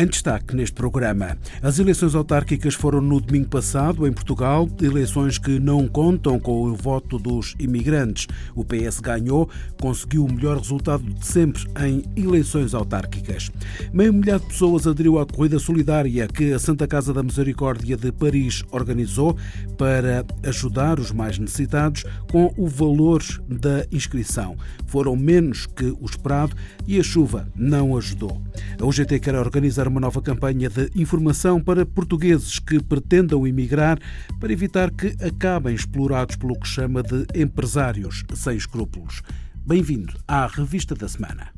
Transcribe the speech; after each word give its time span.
Em 0.00 0.06
destaque 0.06 0.56
neste 0.56 0.72
programa, 0.72 1.36
as 1.62 1.78
eleições 1.78 2.14
autárquicas 2.14 2.72
foram 2.72 3.02
no 3.02 3.20
domingo 3.20 3.50
passado 3.50 4.06
em 4.06 4.12
Portugal, 4.14 4.66
eleições 4.80 5.36
que 5.36 5.60
não 5.60 5.86
contam 5.86 6.40
com 6.40 6.62
o 6.62 6.74
voto 6.74 7.18
dos 7.18 7.54
imigrantes. 7.58 8.26
O 8.54 8.64
PS 8.64 8.98
ganhou, 8.98 9.50
conseguiu 9.78 10.24
o 10.24 10.32
melhor 10.32 10.56
resultado 10.56 11.04
de 11.04 11.26
sempre 11.26 11.66
em 11.84 12.02
eleições 12.16 12.72
autárquicas. 12.72 13.50
Meio 13.92 14.14
milhar 14.14 14.40
de 14.40 14.46
pessoas 14.46 14.86
aderiu 14.86 15.18
à 15.18 15.26
corrida 15.26 15.58
solidária 15.58 16.26
que 16.28 16.50
a 16.50 16.58
Santa 16.58 16.86
Casa 16.86 17.12
da 17.12 17.22
Misericórdia 17.22 17.94
de 17.94 18.10
Paris 18.10 18.64
organizou 18.70 19.36
para 19.76 20.24
ajudar 20.44 20.98
os 20.98 21.12
mais 21.12 21.38
necessitados 21.38 22.04
com 22.32 22.54
o 22.56 22.66
valor 22.66 23.22
da 23.46 23.84
inscrição. 23.92 24.56
Foram 24.86 25.14
menos 25.14 25.66
que 25.66 25.94
o 26.00 26.06
esperado 26.06 26.56
e 26.86 26.98
a 26.98 27.02
chuva 27.02 27.46
não 27.54 27.98
ajudou. 27.98 28.40
A 28.80 28.86
UGT 28.86 29.20
quer 29.20 29.34
organizar 29.34 29.89
uma 29.90 30.00
nova 30.00 30.22
campanha 30.22 30.70
de 30.70 30.88
informação 30.94 31.60
para 31.60 31.84
portugueses 31.84 32.60
que 32.60 32.80
pretendam 32.80 33.46
emigrar 33.46 33.98
para 34.38 34.52
evitar 34.52 34.90
que 34.90 35.08
acabem 35.22 35.74
explorados 35.74 36.36
pelo 36.36 36.58
que 36.58 36.66
chama 36.66 37.02
de 37.02 37.26
empresários 37.34 38.24
sem 38.34 38.56
escrúpulos. 38.56 39.20
Bem-vindo 39.66 40.14
à 40.26 40.46
Revista 40.46 40.94
da 40.94 41.08
Semana. 41.08 41.48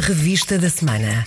Revista 0.00 0.58
da 0.58 0.68
Semana. 0.68 1.24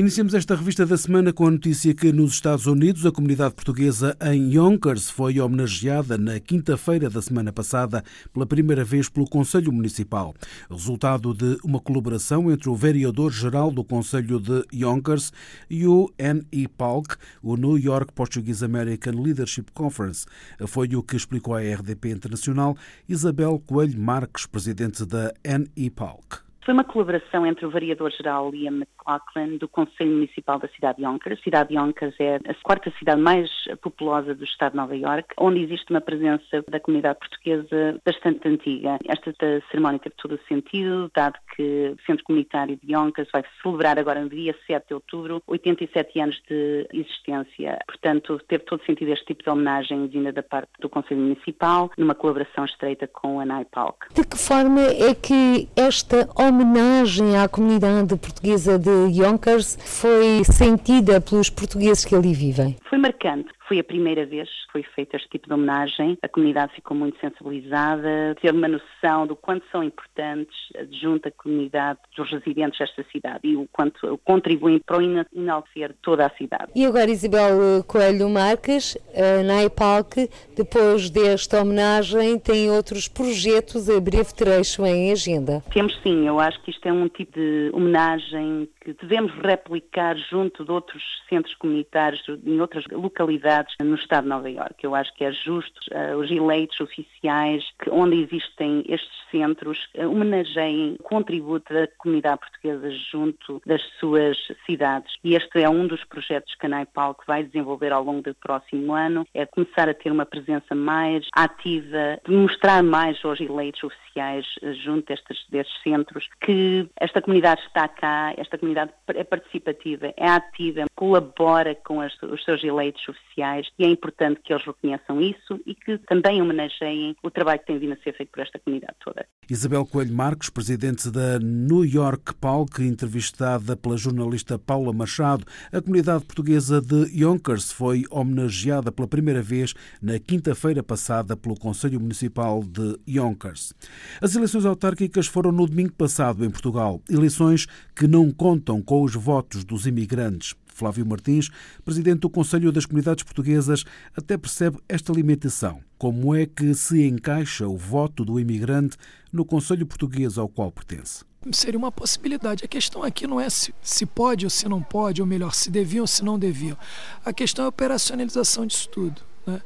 Iniciamos 0.00 0.32
esta 0.32 0.54
revista 0.54 0.86
da 0.86 0.96
semana 0.96 1.30
com 1.30 1.46
a 1.46 1.50
notícia 1.50 1.94
que 1.94 2.10
nos 2.10 2.32
Estados 2.32 2.64
Unidos 2.66 3.04
a 3.04 3.12
comunidade 3.12 3.54
portuguesa 3.54 4.16
em 4.32 4.54
Yonkers 4.54 5.10
foi 5.10 5.38
homenageada 5.38 6.16
na 6.16 6.40
quinta-feira 6.40 7.10
da 7.10 7.20
semana 7.20 7.52
passada 7.52 8.02
pela 8.32 8.46
primeira 8.46 8.82
vez 8.82 9.10
pelo 9.10 9.28
Conselho 9.28 9.70
Municipal. 9.70 10.32
Resultado 10.70 11.34
de 11.34 11.58
uma 11.62 11.78
colaboração 11.78 12.50
entre 12.50 12.70
o 12.70 12.74
vereador-geral 12.74 13.70
do 13.70 13.84
Conselho 13.84 14.40
de 14.40 14.64
Yonkers 14.72 15.34
e 15.68 15.86
o 15.86 16.10
NEPALC, 16.18 17.16
o 17.42 17.54
New 17.54 17.76
York 17.76 18.14
Portuguese 18.14 18.64
American 18.64 19.20
Leadership 19.22 19.66
Conference. 19.74 20.24
Foi 20.66 20.88
o 20.96 21.02
que 21.02 21.14
explicou 21.14 21.54
à 21.54 21.60
RDP 21.60 22.08
Internacional 22.08 22.74
Isabel 23.06 23.62
Coelho 23.66 24.00
Marques, 24.00 24.46
presidente 24.46 25.04
da 25.04 25.30
NEPALC. 25.44 26.48
Foi 26.64 26.74
uma 26.74 26.84
colaboração 26.84 27.46
entre 27.46 27.66
o 27.66 27.70
vereador-geral 27.70 28.50
Liam 28.50 28.82
McLaughlin 29.06 29.58
do 29.58 29.68
Conselho 29.68 30.12
Municipal 30.12 30.58
da 30.58 30.68
cidade 30.68 30.98
de 30.98 31.04
Yonkers. 31.04 31.38
A 31.38 31.42
cidade 31.42 31.68
de 31.70 31.76
Yonkers 31.76 32.14
é 32.18 32.36
a 32.36 32.54
quarta 32.62 32.92
cidade 32.98 33.20
mais 33.20 33.50
populosa 33.82 34.34
do 34.34 34.44
estado 34.44 34.72
de 34.72 34.76
Nova 34.76 34.96
York, 34.96 35.34
onde 35.38 35.62
existe 35.62 35.90
uma 35.90 36.00
presença 36.00 36.64
da 36.68 36.80
comunidade 36.80 37.18
portuguesa 37.18 38.00
bastante 38.04 38.46
antiga. 38.46 38.98
Esta 39.06 39.32
cerimónia 39.70 39.98
teve 39.98 40.14
todo 40.16 40.34
o 40.34 40.46
sentido, 40.48 41.10
dado 41.14 41.38
que 41.56 41.94
o 41.94 42.06
Centro 42.06 42.24
Comunitário 42.24 42.78
de 42.82 42.92
Yonkers 42.92 43.28
vai 43.32 43.44
celebrar 43.62 43.98
agora 43.98 44.22
no 44.22 44.28
dia 44.28 44.54
7 44.66 44.88
de 44.88 44.94
outubro 44.94 45.42
87 45.46 46.20
anos 46.20 46.40
de 46.48 46.86
existência. 46.92 47.78
Portanto, 47.86 48.40
teve 48.48 48.64
todo 48.64 48.80
o 48.80 48.84
sentido 48.84 49.12
este 49.12 49.26
tipo 49.26 49.42
de 49.42 49.50
homenagem 49.50 50.06
vinda 50.08 50.32
da 50.32 50.42
parte 50.42 50.70
do 50.80 50.88
Conselho 50.88 51.20
Municipal, 51.20 51.90
numa 51.96 52.14
colaboração 52.14 52.64
estreita 52.64 53.06
com 53.06 53.40
a 53.40 53.44
NIPALC. 53.44 54.14
De 54.14 54.24
que 54.24 54.36
forma 54.36 54.80
é 54.80 55.14
que 55.14 55.68
esta 55.76 56.28
homenagem 56.36 57.36
à 57.36 57.48
comunidade 57.48 58.16
portuguesa 58.16 58.78
de 58.78 58.89
Yonkers 59.10 59.78
foi 59.84 60.42
sentida 60.44 61.20
pelos 61.20 61.50
portugueses 61.50 62.04
que 62.04 62.14
ali 62.14 62.32
vivem? 62.32 62.76
Foi 62.88 62.98
marcante. 62.98 63.48
Foi 63.70 63.78
a 63.78 63.84
primeira 63.84 64.26
vez 64.26 64.48
que 64.48 64.72
foi 64.72 64.82
feito 64.82 65.14
este 65.14 65.28
tipo 65.28 65.46
de 65.46 65.54
homenagem. 65.54 66.18
A 66.22 66.28
comunidade 66.28 66.74
ficou 66.74 66.96
muito 66.96 67.16
sensibilizada, 67.20 68.34
teve 68.42 68.58
uma 68.58 68.66
noção 68.66 69.28
do 69.28 69.36
quanto 69.36 69.64
são 69.70 69.84
importantes 69.84 70.56
junto 71.00 71.28
à 71.28 71.30
comunidade 71.30 72.00
dos 72.16 72.28
residentes 72.32 72.80
desta 72.80 73.06
cidade 73.12 73.38
e 73.44 73.54
o 73.56 73.68
quanto 73.70 74.18
contribuem 74.24 74.80
para 74.80 74.96
enaltecer 75.32 75.94
toda 76.02 76.26
a 76.26 76.30
cidade. 76.30 76.72
E 76.74 76.84
agora, 76.84 77.08
Isabel 77.08 77.84
Coelho 77.86 78.28
Marques, 78.28 78.98
na 79.46 79.62
IPALC, 79.62 80.28
depois 80.56 81.08
desta 81.08 81.62
homenagem, 81.62 82.40
tem 82.40 82.68
outros 82.72 83.06
projetos 83.06 83.88
a 83.88 84.00
breve 84.00 84.34
trecho 84.34 84.84
em 84.84 85.12
agenda? 85.12 85.62
Temos 85.72 85.96
sim, 86.02 86.26
eu 86.26 86.40
acho 86.40 86.60
que 86.62 86.72
isto 86.72 86.88
é 86.88 86.92
um 86.92 87.08
tipo 87.08 87.38
de 87.38 87.70
homenagem 87.72 88.68
que 88.80 88.94
devemos 88.94 89.32
replicar 89.44 90.16
junto 90.16 90.64
de 90.64 90.72
outros 90.72 91.02
centros 91.28 91.54
comunitários, 91.54 92.20
em 92.44 92.60
outras 92.60 92.84
localidades 92.90 93.59
no 93.80 93.94
Estado 93.94 94.24
de 94.24 94.28
Nova 94.28 94.50
Iorque. 94.50 94.84
Eu 94.84 94.94
acho 94.94 95.12
que 95.14 95.24
é 95.24 95.32
justo 95.32 95.80
uh, 95.92 96.16
os 96.16 96.30
eleitos 96.30 96.80
oficiais, 96.80 97.64
que, 97.82 97.90
onde 97.90 98.22
existem 98.22 98.84
estes 98.88 99.10
centros, 99.30 99.78
uh, 99.96 100.10
homenageiem 100.10 100.96
o 100.98 101.02
contributo 101.02 101.72
da 101.72 101.86
comunidade 101.98 102.40
portuguesa 102.40 102.90
junto 103.10 103.60
das 103.66 103.82
suas 103.98 104.36
cidades. 104.66 105.12
E 105.24 105.34
este 105.34 105.62
é 105.62 105.68
um 105.68 105.86
dos 105.86 106.04
projetos 106.04 106.54
que 106.54 106.66
a 106.66 106.68
NAIPAL 106.68 107.14
que 107.14 107.26
vai 107.26 107.42
desenvolver 107.42 107.92
ao 107.92 108.04
longo 108.04 108.22
do 108.22 108.34
próximo 108.34 108.94
ano, 108.94 109.26
é 109.34 109.46
começar 109.46 109.88
a 109.88 109.94
ter 109.94 110.10
uma 110.10 110.26
presença 110.26 110.74
mais 110.74 111.26
ativa, 111.32 112.20
de 112.26 112.34
mostrar 112.34 112.82
mais 112.82 113.22
aos 113.24 113.40
eleitos 113.40 113.82
oficiais 113.82 114.46
uh, 114.62 114.72
junto 114.74 115.06
destes, 115.06 115.44
destes 115.48 115.82
centros 115.82 116.28
que 116.40 116.88
esta 116.96 117.20
comunidade 117.20 117.60
está 117.62 117.88
cá, 117.88 118.34
esta 118.36 118.58
comunidade 118.58 118.92
é 119.08 119.24
participativa, 119.24 120.12
é 120.16 120.28
ativa, 120.28 120.84
colabora 121.00 121.74
com 121.76 121.98
as, 121.98 122.12
os 122.22 122.44
seus 122.44 122.62
eleitos 122.62 123.00
oficiais 123.08 123.66
e 123.78 123.86
é 123.86 123.88
importante 123.88 124.38
que 124.44 124.52
eles 124.52 124.66
reconheçam 124.66 125.18
isso 125.18 125.58
e 125.64 125.74
que 125.74 125.96
também 125.96 126.42
homenageiem 126.42 127.16
o 127.22 127.30
trabalho 127.30 127.58
que 127.58 127.68
tem 127.68 127.78
vindo 127.78 127.94
a 127.94 127.96
ser 128.02 128.14
feito 128.14 128.28
por 128.28 128.42
esta 128.42 128.58
comunidade 128.58 128.96
toda. 129.02 129.26
Isabel 129.48 129.86
Coelho 129.86 130.12
Marcos, 130.12 130.50
presidente 130.50 131.10
da 131.10 131.38
New 131.38 131.86
York 131.86 132.34
Palc, 132.34 132.80
entrevistada 132.80 133.74
pela 133.78 133.96
jornalista 133.96 134.58
Paula 134.58 134.92
Machado, 134.92 135.46
a 135.72 135.80
comunidade 135.80 136.26
portuguesa 136.26 136.82
de 136.82 137.06
Yonkers 137.18 137.72
foi 137.72 138.04
homenageada 138.10 138.92
pela 138.92 139.08
primeira 139.08 139.40
vez 139.40 139.72
na 140.02 140.18
quinta-feira 140.18 140.82
passada 140.82 141.34
pelo 141.34 141.58
Conselho 141.58 141.98
Municipal 141.98 142.62
de 142.62 142.98
Yonkers. 143.08 143.72
As 144.20 144.36
eleições 144.36 144.66
autárquicas 144.66 145.26
foram 145.26 145.50
no 145.50 145.66
domingo 145.66 145.94
passado 145.94 146.44
em 146.44 146.50
Portugal, 146.50 147.00
eleições 147.08 147.64
que 147.96 148.06
não 148.06 148.30
contam 148.30 148.82
com 148.82 149.02
os 149.02 149.14
votos 149.14 149.64
dos 149.64 149.86
imigrantes. 149.86 150.54
Flávio 150.80 151.04
Martins, 151.04 151.50
presidente 151.84 152.20
do 152.20 152.30
Conselho 152.30 152.72
das 152.72 152.86
Comunidades 152.86 153.22
Portuguesas, 153.22 153.84
até 154.16 154.38
percebe 154.38 154.78
esta 154.88 155.12
limitação. 155.12 155.80
Como 155.98 156.34
é 156.34 156.46
que 156.46 156.72
se 156.74 157.06
encaixa 157.06 157.68
o 157.68 157.76
voto 157.76 158.24
do 158.24 158.40
imigrante 158.40 158.96
no 159.30 159.44
Conselho 159.44 159.86
Português 159.86 160.38
ao 160.38 160.48
qual 160.48 160.72
pertence? 160.72 161.22
Seria 161.52 161.78
uma 161.78 161.92
possibilidade. 161.92 162.64
A 162.64 162.68
questão 162.68 163.02
aqui 163.02 163.26
não 163.26 163.38
é 163.38 163.50
se, 163.50 163.74
se 163.82 164.06
pode 164.06 164.46
ou 164.46 164.50
se 164.50 164.66
não 164.68 164.82
pode, 164.82 165.20
ou 165.20 165.26
melhor, 165.26 165.54
se 165.54 165.70
deviam 165.70 166.02
ou 166.02 166.06
se 166.06 166.24
não 166.24 166.38
deviam. 166.38 166.78
A 167.22 167.32
questão 167.32 167.64
é 167.64 167.66
a 167.66 167.68
operacionalização 167.68 168.64
disso 168.64 168.88
tudo. 168.88 169.20
Né? 169.46 169.60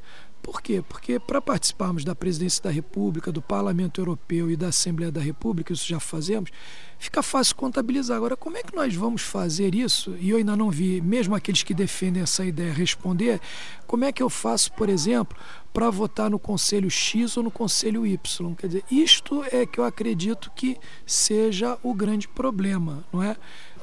Por 0.44 0.60
quê? 0.60 0.84
Porque 0.86 1.18
para 1.18 1.40
participarmos 1.40 2.04
da 2.04 2.14
presidência 2.14 2.62
da 2.62 2.70
República, 2.70 3.32
do 3.32 3.40
Parlamento 3.40 3.98
Europeu 3.98 4.50
e 4.50 4.56
da 4.56 4.68
Assembleia 4.68 5.10
da 5.10 5.18
República, 5.18 5.72
isso 5.72 5.88
já 5.88 5.98
fazemos, 5.98 6.50
fica 6.98 7.22
fácil 7.22 7.56
contabilizar. 7.56 8.18
Agora, 8.18 8.36
como 8.36 8.58
é 8.58 8.62
que 8.62 8.76
nós 8.76 8.94
vamos 8.94 9.22
fazer 9.22 9.74
isso? 9.74 10.14
E 10.20 10.28
eu 10.28 10.36
ainda 10.36 10.54
não 10.54 10.70
vi, 10.70 11.00
mesmo 11.00 11.34
aqueles 11.34 11.62
que 11.62 11.72
defendem 11.72 12.22
essa 12.22 12.44
ideia, 12.44 12.74
responder. 12.74 13.40
Como 13.86 14.04
é 14.04 14.12
que 14.12 14.22
eu 14.22 14.28
faço, 14.28 14.70
por 14.74 14.90
exemplo, 14.90 15.34
para 15.72 15.88
votar 15.88 16.28
no 16.28 16.38
Conselho 16.38 16.90
X 16.90 17.38
ou 17.38 17.42
no 17.42 17.50
Conselho 17.50 18.06
Y? 18.06 18.54
Quer 18.54 18.66
dizer, 18.66 18.84
isto 18.90 19.42
é 19.50 19.64
que 19.64 19.80
eu 19.80 19.84
acredito 19.84 20.52
que 20.54 20.76
seja 21.06 21.78
o 21.82 21.94
grande 21.94 22.28
problema, 22.28 23.02
não 23.10 23.22
é? 23.22 23.34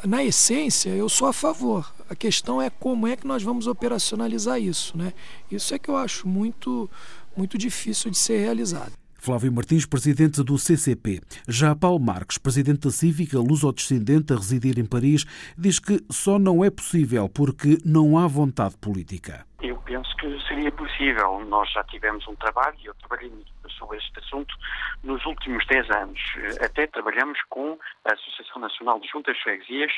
na 0.05 0.23
essência, 0.23 0.89
eu 0.89 1.07
sou 1.07 1.27
a 1.27 1.33
favor. 1.33 1.91
A 2.11 2.15
questão 2.15 2.61
é 2.61 2.69
como 2.69 3.07
é 3.07 3.15
que 3.15 3.25
nós 3.25 3.41
vamos 3.41 3.67
operacionalizar 3.67 4.59
isso, 4.59 4.97
né? 4.97 5.13
Isso 5.49 5.73
é 5.73 5.79
que 5.79 5.87
eu 5.87 5.95
acho 5.95 6.27
muito, 6.27 6.89
muito 7.37 7.57
difícil 7.57 8.11
de 8.11 8.17
ser 8.17 8.37
realizado. 8.39 8.91
Flávio 9.13 9.49
Martins, 9.49 9.85
presidente 9.85 10.43
do 10.43 10.57
CCP. 10.57 11.21
Já 11.47 11.73
Paulo 11.73 12.01
Marques, 12.01 12.37
presidente 12.37 12.81
da 12.81 12.91
Cívica 12.91 13.39
luso-descendente 13.39 14.33
a 14.33 14.35
residir 14.35 14.77
em 14.77 14.85
Paris, 14.85 15.25
diz 15.57 15.79
que 15.79 16.03
só 16.09 16.37
não 16.37 16.65
é 16.65 16.69
possível 16.69 17.29
porque 17.29 17.77
não 17.85 18.17
há 18.17 18.27
vontade 18.27 18.75
política. 18.75 19.45
Eu 19.61 19.77
penso 19.77 20.13
que 20.17 20.37
seria 20.49 20.71
possível. 20.73 21.45
Nós 21.45 21.71
já 21.71 21.81
tivemos 21.85 22.27
um 22.27 22.35
trabalho, 22.35 22.75
e 22.83 22.87
eu 22.87 22.93
trabalhei 22.95 23.31
sobre 23.71 23.97
este 23.97 24.19
assunto 24.19 24.55
nos 25.03 25.25
últimos 25.25 25.65
10 25.67 25.89
anos. 25.91 26.19
Até 26.63 26.87
trabalhamos 26.87 27.39
com 27.49 27.77
a 28.05 28.13
Associação 28.13 28.61
Nacional 28.61 28.99
de 28.99 29.07
Juntas 29.07 29.37
Freguesias, 29.39 29.91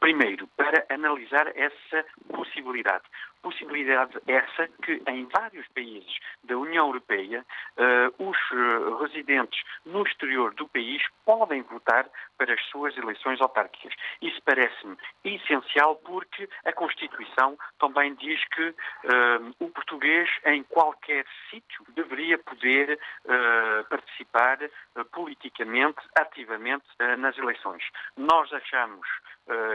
primeiro, 0.00 0.46
para 0.56 0.84
analisar 0.90 1.48
essa 1.56 2.04
possibilidade 2.28 3.04
possibilidade 3.46 4.18
essa 4.26 4.66
que 4.82 5.00
em 5.06 5.24
vários 5.26 5.68
países 5.68 6.18
da 6.42 6.58
União 6.58 6.86
Europeia 6.86 7.46
uh, 7.76 8.28
os 8.28 8.36
uh, 8.50 8.96
residentes 9.04 9.62
no 9.84 10.02
exterior 10.02 10.52
do 10.54 10.66
país 10.66 11.00
podem 11.24 11.62
votar 11.62 12.08
para 12.36 12.52
as 12.52 12.60
suas 12.66 12.96
eleições 12.96 13.40
autárquicas. 13.40 13.94
Isso 14.20 14.40
parece-me 14.44 14.96
essencial 15.24 15.94
porque 15.96 16.48
a 16.64 16.72
Constituição 16.72 17.56
também 17.78 18.16
diz 18.16 18.40
que 18.48 18.68
uh, 18.68 19.54
o 19.60 19.70
português 19.70 20.28
em 20.46 20.64
qualquer 20.64 21.24
sítio 21.48 21.84
deveria 21.94 22.38
poder 22.38 22.98
participar 23.88 24.58
politicamente, 25.12 25.98
ativamente 26.18 26.84
nas 27.18 27.36
eleições. 27.38 27.82
Nós 28.16 28.52
achamos 28.52 29.06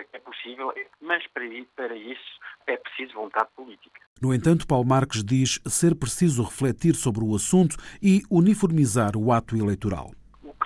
que 0.09 0.17
é 0.17 0.19
possível, 0.19 0.73
mas 1.01 1.25
para, 1.27 1.43
para 1.75 1.95
isso 1.95 2.39
é 2.67 2.77
preciso 2.77 3.13
vontade 3.13 3.49
política. 3.55 4.01
No 4.21 4.33
entanto, 4.33 4.67
Paulo 4.67 4.87
Marques 4.87 5.23
diz 5.23 5.59
ser 5.65 5.95
preciso 5.95 6.43
refletir 6.43 6.95
sobre 6.95 7.23
o 7.23 7.35
assunto 7.35 7.75
e 8.01 8.21
uniformizar 8.29 9.15
o 9.15 9.31
ato 9.31 9.55
eleitoral 9.55 10.11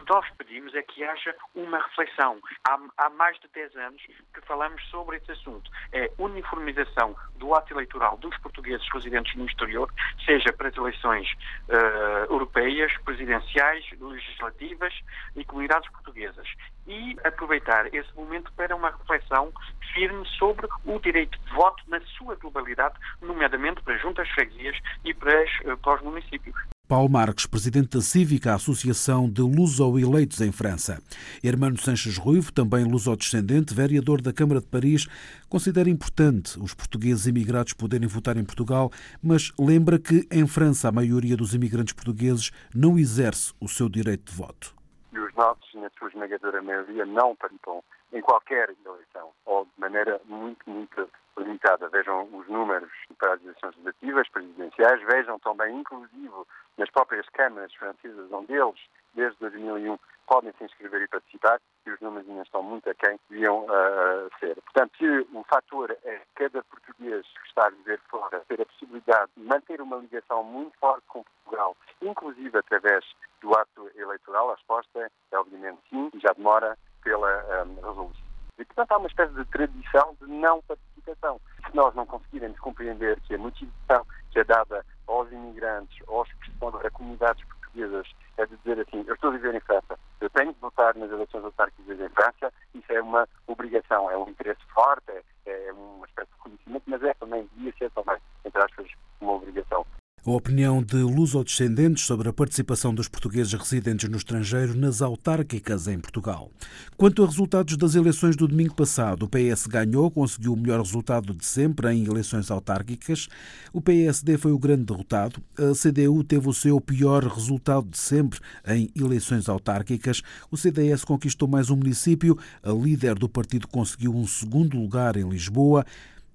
que 0.05 0.13
nós 0.13 0.29
pedimos 0.37 0.73
é 0.75 0.81
que 0.81 1.03
haja 1.03 1.35
uma 1.55 1.79
reflexão. 1.79 2.39
Há, 2.67 2.79
há, 2.97 3.09
mais 3.09 3.37
de 3.39 3.47
10 3.47 3.75
anos 3.75 4.01
que 4.33 4.41
falamos 4.41 4.81
sobre 4.89 5.17
esse 5.17 5.31
assunto. 5.31 5.69
É 5.91 6.11
uniformização 6.17 7.15
do 7.35 7.53
ato 7.53 7.73
eleitoral 7.73 8.17
dos 8.17 8.37
portugueses 8.37 8.87
residentes 8.93 9.35
no 9.35 9.45
exterior, 9.45 9.91
seja 10.25 10.53
para 10.53 10.69
as 10.69 10.77
eleições 10.77 11.27
uh, 11.69 12.31
europeias, 12.31 12.95
presidenciais, 13.03 13.83
legislativas 13.99 14.93
e 15.35 15.43
comunidades 15.43 15.89
portuguesas. 15.91 16.47
E 16.87 17.17
aproveitar 17.23 17.93
esse 17.93 18.13
momento 18.15 18.51
para 18.53 18.75
uma 18.75 18.91
reflexão 18.91 19.51
firme 19.93 20.25
sobre 20.37 20.67
o 20.85 20.99
direito 20.99 21.37
de 21.39 21.53
voto 21.53 21.83
na 21.87 21.99
sua 22.17 22.35
globalidade, 22.35 22.95
nomeadamente 23.21 23.81
para 23.81 23.97
juntas 23.97 24.29
freguesias 24.29 24.77
e 25.03 25.13
para, 25.13 25.43
uh, 25.65 25.77
para 25.77 25.95
os 25.95 26.01
municípios. 26.01 26.74
Paulo 26.87 27.09
Marques, 27.09 27.47
presidente 27.47 27.97
da 27.97 28.01
Cívica, 28.01 28.53
Associação 28.53 29.27
de 29.27 29.41
Luso-Eleitos 29.41 30.39
em 30.41 30.51
França. 30.51 31.01
Hermano 31.43 31.79
Sanches 31.79 32.15
Ruivo, 32.15 32.53
também 32.53 32.85
luso-descendente, 32.85 33.73
vereador 33.73 34.21
da 34.21 34.31
Câmara 34.31 34.59
de 34.59 34.67
Paris, 34.67 35.07
considera 35.49 35.89
importante 35.89 36.59
os 36.59 36.75
portugueses 36.75 37.25
imigrados 37.25 37.73
poderem 37.73 38.07
votar 38.07 38.37
em 38.37 38.45
Portugal, 38.45 38.91
mas 39.21 39.51
lembra 39.59 39.97
que 39.97 40.27
em 40.31 40.45
França 40.45 40.87
a 40.89 40.91
maioria 40.91 41.35
dos 41.35 41.55
imigrantes 41.55 41.93
portugueses 41.93 42.51
não 42.73 42.99
exerce 42.99 43.51
o 43.59 43.67
seu 43.67 43.89
direito 43.89 44.31
de 44.31 44.37
voto. 44.37 44.75
Os 45.11 45.33
nossos, 45.33 45.73
na 45.73 45.89
sua 45.97 46.09
esmagadora 46.09 46.61
maioria, 46.61 47.03
não 47.03 47.35
participam 47.35 47.81
em 48.13 48.21
qualquer 48.21 48.69
eleição, 48.85 49.31
ou 49.45 49.65
de 49.65 49.71
maneira 49.77 50.21
muito, 50.25 50.69
muito 50.69 51.09
limitada. 51.37 51.89
Vejam 51.89 52.29
os 52.31 52.47
números 52.47 52.91
para 53.17 53.33
as 53.33 53.41
eleições 53.41 53.75
legislativas, 53.77 54.29
presidenciais, 54.29 55.01
vejam 55.07 55.39
também, 55.39 55.79
inclusive, 55.79 56.31
nas 56.77 56.89
próprias 56.89 57.27
câmaras 57.29 57.73
francesas, 57.73 58.31
onde 58.31 58.53
eles, 58.53 58.79
desde 59.13 59.39
2001, 59.39 59.97
podem 60.27 60.51
se 60.57 60.63
inscrever 60.63 61.01
e 61.01 61.07
participar, 61.07 61.59
e 61.85 61.91
os 61.91 61.99
números 62.01 62.27
ainda 62.27 62.41
estão 62.41 62.63
muito 62.63 62.89
aquém 62.89 63.19
deviam 63.29 63.63
uh, 63.65 64.29
ser. 64.39 64.55
Portanto, 64.55 64.97
se 64.97 65.27
o 65.33 65.43
fator 65.43 65.95
é 66.03 66.21
cada 66.35 66.63
português 66.63 67.25
que 67.25 67.47
está 67.47 67.67
a 67.67 67.69
viver 67.69 67.99
fora 68.09 68.43
ter 68.47 68.61
a 68.61 68.65
possibilidade 68.65 69.31
de 69.37 69.43
manter 69.43 69.81
uma 69.81 69.97
ligação 69.97 70.43
muito 70.43 70.77
forte 70.79 71.05
com 71.07 71.23
Portugal, 71.23 71.77
inclusive 72.01 72.57
através 72.57 73.05
do 73.41 73.55
ato 73.55 73.91
eleitoral, 73.95 74.51
a 74.51 74.55
resposta 74.55 75.11
é 75.31 75.37
obviamente 75.37 75.79
sim, 75.89 76.09
e 76.13 76.19
já 76.19 76.33
demora 76.33 76.77
pela 77.03 77.63
um, 77.63 77.75
resolução. 77.75 78.25
E, 78.57 78.65
portanto, 78.65 78.91
há 78.93 78.97
uma 78.97 79.07
espécie 79.07 79.33
de 79.33 79.45
tradição 79.45 80.15
de 80.21 80.27
não 80.27 80.61
participação. 80.63 81.39
Se 81.67 81.75
nós 81.75 81.93
não 81.93 82.05
conseguirmos 82.05 82.57
compreender 82.59 83.19
que 83.21 83.35
a 83.35 83.37
motivação 83.37 84.05
que 84.31 84.39
é 84.39 84.43
dada 84.43 84.85
aos 85.07 85.31
imigrantes, 85.31 85.97
aos 86.07 86.31
que 86.33 86.49
estão 86.49 86.69
a 86.69 86.89
comunidades 86.91 87.43
portuguesas, 87.45 88.07
é 88.37 88.45
de 88.45 88.55
dizer 88.57 88.79
assim, 88.79 89.03
eu 89.07 89.13
estou 89.15 89.29
a 89.29 89.33
viver 89.33 89.55
em 89.55 89.59
França, 89.59 89.97
eu 90.21 90.29
tenho 90.29 90.53
de 90.53 90.59
votar 90.59 90.95
nas 90.95 91.11
eleições 91.11 91.43
autárquicas 91.43 91.99
em 91.99 92.09
França, 92.09 92.53
isso 92.73 92.91
é 92.91 93.01
uma 93.01 93.27
obrigação, 93.47 94.09
é 94.09 94.17
um 94.17 94.29
interesse 94.29 94.61
forte, 94.73 95.11
é, 95.11 95.67
é 95.67 95.73
uma 95.73 96.05
espécie 96.05 96.31
de 96.31 96.37
conhecimento, 96.37 96.83
mas 96.87 97.03
é 97.03 97.13
também, 97.15 97.49
devia 97.55 97.73
ser 97.77 97.91
também, 97.91 98.17
entre 98.43 98.61
aspas, 98.61 98.87
uma 99.21 99.33
obrigação. 99.33 99.85
A 100.27 100.31
opinião 100.31 100.81
de 100.81 100.95
luso-descendentes 100.95 102.03
sobre 102.03 102.27
a 102.27 102.33
participação 102.33 102.91
dos 102.95 103.07
portugueses 103.07 103.53
residentes 103.53 104.09
no 104.09 104.17
estrangeiro 104.17 104.75
nas 104.75 104.99
autárquicas 104.99 105.87
em 105.87 105.99
Portugal. 105.99 106.49
Quanto 106.97 107.23
a 107.23 107.27
resultados 107.27 107.77
das 107.77 107.93
eleições 107.93 108.35
do 108.35 108.47
domingo 108.47 108.73
passado, 108.73 109.25
o 109.25 109.29
PS 109.29 109.67
ganhou, 109.67 110.09
conseguiu 110.09 110.53
o 110.53 110.57
melhor 110.57 110.81
resultado 110.81 111.31
de 111.31 111.45
sempre 111.45 111.93
em 111.93 112.05
eleições 112.05 112.49
autárquicas. 112.49 113.27
O 113.71 113.79
PSD 113.79 114.35
foi 114.39 114.51
o 114.51 114.57
grande 114.57 114.85
derrotado. 114.85 115.39
A 115.59 115.75
CDU 115.75 116.23
teve 116.23 116.49
o 116.49 116.53
seu 116.53 116.81
pior 116.81 117.23
resultado 117.23 117.87
de 117.87 117.99
sempre 117.99 118.39
em 118.67 118.89
eleições 118.95 119.47
autárquicas. 119.47 120.23
O 120.49 120.57
CDS 120.57 121.05
conquistou 121.05 121.47
mais 121.47 121.69
um 121.69 121.75
município. 121.75 122.35
A 122.63 122.71
líder 122.71 123.13
do 123.13 123.29
partido 123.29 123.67
conseguiu 123.67 124.15
um 124.15 124.25
segundo 124.25 124.75
lugar 124.75 125.17
em 125.17 125.29
Lisboa. 125.29 125.85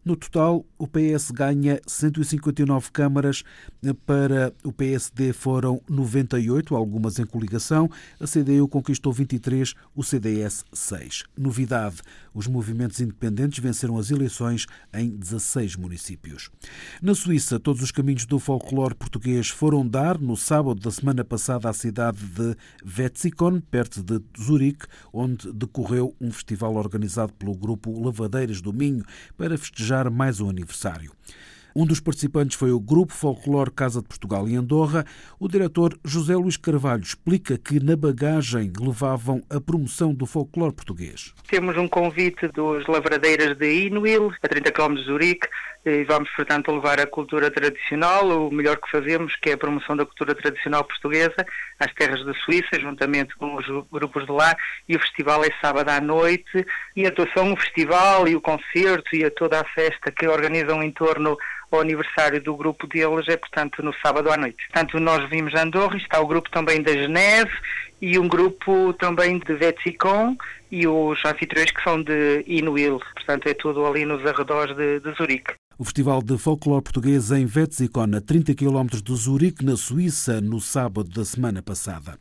No 0.02 0.16
total, 0.16 0.64
o 0.78 0.86
PS 0.86 1.30
ganha 1.30 1.78
159 1.86 2.90
câmaras, 2.90 3.42
para 4.06 4.50
o 4.64 4.72
PSD 4.72 5.30
foram 5.34 5.82
98, 5.86 6.74
algumas 6.74 7.18
em 7.18 7.26
coligação, 7.26 7.90
a 8.18 8.26
CDU 8.26 8.66
conquistou 8.66 9.12
23, 9.12 9.74
o 9.94 10.02
CDS 10.02 10.64
6. 10.72 11.24
Novidade, 11.36 11.98
os 12.32 12.46
movimentos 12.46 12.98
independentes 12.98 13.58
venceram 13.58 13.98
as 13.98 14.10
eleições 14.10 14.66
em 14.94 15.10
16 15.10 15.76
municípios. 15.76 16.48
Na 17.02 17.14
Suíça, 17.14 17.60
todos 17.60 17.82
os 17.82 17.90
caminhos 17.90 18.24
do 18.24 18.38
folclore 18.38 18.94
português 18.94 19.48
foram 19.48 19.86
dar 19.86 20.18
no 20.18 20.36
sábado 20.36 20.80
da 20.80 20.90
semana 20.90 21.22
passada 21.22 21.68
à 21.68 21.74
cidade 21.74 22.24
de 22.24 22.56
Wetzikon, 22.98 23.60
perto 23.60 24.02
de 24.02 24.18
Zurique, 24.42 24.86
onde 25.12 25.52
decorreu 25.52 26.16
um 26.18 26.32
festival 26.32 26.76
organizado 26.76 27.34
pelo 27.34 27.54
grupo 27.54 28.02
Lavadeiras 28.02 28.62
do 28.62 28.72
Minho 28.72 29.04
para 29.36 29.58
festejar 29.58 29.89
festejar 29.90 30.10
mais 30.10 30.40
um 30.40 30.48
aniversário. 30.48 31.10
Um 31.74 31.86
dos 31.86 32.00
participantes 32.00 32.56
foi 32.56 32.70
o 32.72 32.80
Grupo 32.80 33.12
Folclore 33.12 33.70
Casa 33.70 34.00
de 34.00 34.08
Portugal 34.08 34.48
em 34.48 34.56
Andorra. 34.56 35.04
O 35.38 35.48
diretor 35.48 35.98
José 36.04 36.34
Luís 36.34 36.56
Carvalho 36.56 37.02
explica 37.02 37.56
que 37.56 37.82
na 37.82 37.96
bagagem 37.96 38.72
levavam 38.80 39.40
a 39.48 39.60
promoção 39.60 40.12
do 40.12 40.26
folclore 40.26 40.74
português. 40.74 41.32
Temos 41.48 41.76
um 41.76 41.88
convite 41.88 42.48
dos 42.48 42.86
lavradeiras 42.86 43.56
de 43.56 43.86
Inuil, 43.86 44.32
a 44.42 44.48
30 44.48 44.72
km 44.72 44.94
de 44.94 45.04
Zurique, 45.04 45.48
e 45.84 46.04
vamos, 46.04 46.28
portanto, 46.36 46.70
levar 46.72 47.00
a 47.00 47.06
cultura 47.06 47.50
tradicional, 47.50 48.48
o 48.48 48.52
melhor 48.52 48.76
que 48.76 48.90
fazemos, 48.90 49.34
que 49.36 49.50
é 49.50 49.52
a 49.54 49.58
promoção 49.58 49.96
da 49.96 50.04
cultura 50.04 50.34
tradicional 50.34 50.84
portuguesa, 50.84 51.46
às 51.80 51.92
terras 51.94 52.24
da 52.24 52.34
Suíça, 52.34 52.78
juntamente 52.78 53.34
com 53.36 53.56
os 53.56 53.66
grupos 53.90 54.26
de 54.26 54.32
lá, 54.32 54.54
e 54.88 54.94
o 54.94 55.00
festival 55.00 55.42
é 55.44 55.50
sábado 55.60 55.88
à 55.88 56.00
noite, 56.00 56.66
e 56.94 57.06
a 57.06 57.08
atuação, 57.08 57.52
o 57.52 57.56
festival 57.56 58.28
e 58.28 58.36
o 58.36 58.40
concerto 58.40 59.16
e 59.16 59.24
a 59.24 59.30
toda 59.30 59.60
a 59.60 59.64
festa 59.64 60.12
que 60.12 60.28
organizam 60.28 60.82
em 60.82 60.92
torno 60.92 61.36
ao 61.72 61.80
aniversário 61.80 62.40
do 62.42 62.56
grupo 62.56 62.86
deles 62.86 63.28
é, 63.28 63.36
portanto, 63.36 63.82
no 63.82 63.94
sábado 64.04 64.30
à 64.30 64.36
noite. 64.36 64.66
Portanto, 64.68 65.00
nós 65.00 65.28
vimos 65.30 65.54
Andorra, 65.54 65.96
está 65.96 66.20
o 66.20 66.26
grupo 66.26 66.50
também 66.50 66.82
da 66.82 66.92
Geneve 66.92 67.52
e 68.00 68.18
um 68.18 68.28
grupo 68.28 68.92
também 68.94 69.38
de 69.38 69.54
Vetsicon 69.54 70.36
e 70.70 70.86
os 70.86 71.24
anfitriões 71.24 71.70
que 71.70 71.82
são 71.82 72.02
de 72.02 72.44
Inuil. 72.46 73.00
Portanto, 73.14 73.48
é 73.48 73.54
tudo 73.54 73.86
ali 73.86 74.04
nos 74.04 74.24
arredores 74.26 74.76
de, 74.76 75.00
de 75.00 75.12
Zurique. 75.12 75.59
O 75.80 75.84
Festival 75.84 76.20
de 76.20 76.36
Folclore 76.36 76.82
Português 76.82 77.30
em 77.30 77.46
Wetzikon, 77.46 78.14
a 78.14 78.20
30 78.20 78.54
km 78.54 79.00
de 79.02 79.16
Zurique, 79.16 79.64
na 79.64 79.78
Suíça, 79.78 80.38
no 80.38 80.60
sábado 80.60 81.08
da 81.08 81.24
semana 81.24 81.62
passada 81.62 82.18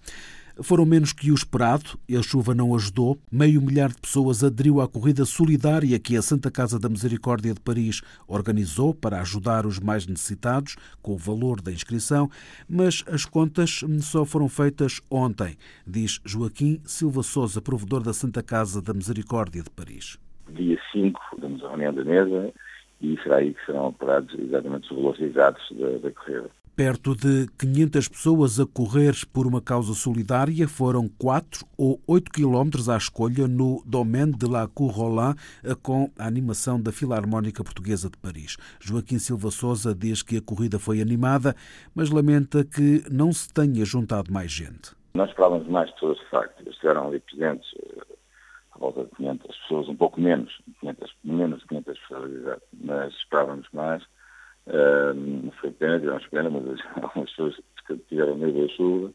foram 0.61 0.85
menos 0.85 1.11
que 1.11 1.29
o 1.29 1.35
esperado 1.35 1.99
a 2.09 2.21
chuva 2.21 2.53
não 2.53 2.73
ajudou. 2.75 3.17
Meio 3.29 3.61
milhar 3.61 3.89
de 3.89 3.99
pessoas 3.99 4.43
aderiu 4.43 4.79
à 4.79 4.87
corrida 4.87 5.25
solidária 5.25 5.99
que 5.99 6.15
a 6.15 6.21
Santa 6.21 6.49
Casa 6.49 6.79
da 6.79 6.87
Misericórdia 6.87 7.53
de 7.53 7.59
Paris 7.59 8.01
organizou 8.27 8.93
para 8.93 9.19
ajudar 9.19 9.65
os 9.65 9.77
mais 9.77 10.07
necessitados, 10.07 10.77
com 11.01 11.13
o 11.13 11.17
valor 11.17 11.61
da 11.61 11.71
inscrição, 11.71 12.29
mas 12.67 13.03
as 13.07 13.25
contas 13.25 13.81
só 14.01 14.23
foram 14.23 14.47
feitas 14.47 15.01
ontem, 15.09 15.57
diz 15.85 16.21
Joaquim 16.25 16.81
Silva 16.85 17.23
Souza, 17.23 17.61
provedor 17.61 18.03
da 18.03 18.13
Santa 18.13 18.41
Casa 18.41 18.81
da 18.81 18.93
Misericórdia 18.93 19.63
de 19.63 19.69
Paris. 19.69 20.17
Dia 20.49 20.79
5, 20.91 21.19
damos 21.39 21.63
a 21.63 21.69
reunião 21.69 21.93
da 21.93 22.03
mesa 22.03 22.53
e 23.01 23.17
será 23.21 23.37
aí 23.37 23.53
que 23.53 23.65
serão 23.65 23.87
operados 23.87 24.33
exatamente 24.37 24.91
os 24.91 24.97
valores 24.97 25.21
exatos 25.21 25.63
da, 25.71 25.97
da 25.97 26.11
corrida. 26.11 26.49
Perto 26.75 27.13
de 27.13 27.45
500 27.59 28.07
pessoas 28.07 28.57
a 28.57 28.65
correr 28.65 29.13
por 29.33 29.45
uma 29.45 29.61
causa 29.61 29.93
solidária 29.93 30.65
foram 30.65 31.09
4 31.19 31.65
ou 31.77 31.99
8 32.07 32.31
quilómetros 32.31 32.87
à 32.87 32.95
escolha 32.95 33.49
no 33.49 33.83
Domaine 33.85 34.31
de 34.31 34.49
la 34.49 34.65
Cour 34.65 34.91
Roland 34.91 35.35
com 35.83 36.09
a 36.17 36.25
animação 36.25 36.81
da 36.81 36.93
Filarmónica 36.93 37.65
Portuguesa 37.65 38.09
de 38.09 38.17
Paris. 38.17 38.55
Joaquim 38.79 39.19
Silva 39.19 39.51
Souza 39.51 39.93
diz 39.93 40.23
que 40.23 40.37
a 40.37 40.41
corrida 40.41 40.79
foi 40.79 41.01
animada, 41.01 41.53
mas 41.93 42.11
lamenta 42.11 42.63
que 42.63 43.03
não 43.11 43.33
se 43.33 43.53
tenha 43.53 43.83
juntado 43.83 44.31
mais 44.31 44.49
gente. 44.49 44.95
Nós 45.13 45.29
esperávamos 45.31 45.67
mais 45.67 45.91
pessoas, 45.91 46.17
de 46.17 46.29
facto. 46.29 46.69
Estiveram 46.69 47.07
ali 47.07 47.19
presentes 47.19 47.69
eh, 47.77 48.08
volta 48.79 49.03
de 49.03 49.12
500 49.15 49.57
pessoas, 49.57 49.89
um 49.89 49.95
pouco 49.95 50.19
menos, 50.19 50.62
500, 50.79 51.15
menos 51.24 51.59
de 51.59 51.67
500 51.67 52.00
pessoas, 52.00 52.62
mas 52.74 53.13
esperávamos 53.13 53.67
mais. 53.74 54.03
Uh, 54.67 55.51
foi 55.59 55.71
pena, 55.71 56.00
tivemos 56.00 56.27
pena, 56.27 56.50
mas 56.50 56.79
algumas 57.03 57.29
pessoas 57.31 57.59
tiveram 58.07 58.38
medo 58.38 58.62
da 58.62 58.74
chuva, 58.74 59.12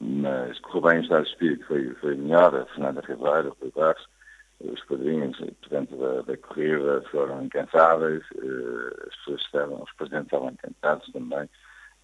mas 0.00 0.58
correu 0.60 0.82
bem 0.82 0.98
o 0.98 1.02
estado 1.02 1.24
de 1.24 1.30
espírito, 1.30 1.66
foi, 1.66 1.94
foi 1.94 2.14
melhor. 2.16 2.54
A 2.54 2.66
Fernanda 2.66 3.00
Ribeiro, 3.00 3.48
o 3.48 3.56
Rui 3.60 3.72
Barros, 3.74 4.06
os 4.60 4.84
padrinhos, 4.84 5.36
portanto, 5.38 5.96
da, 5.96 6.22
da 6.22 6.36
corrida 6.36 7.02
foram 7.10 7.44
incansáveis, 7.44 8.22
uh, 8.36 9.08
as 9.08 9.16
pessoas 9.16 9.40
estavam, 9.42 9.82
os 9.82 9.92
presentes 9.94 10.26
estavam 10.26 10.50
encantados 10.50 11.10
também 11.12 11.48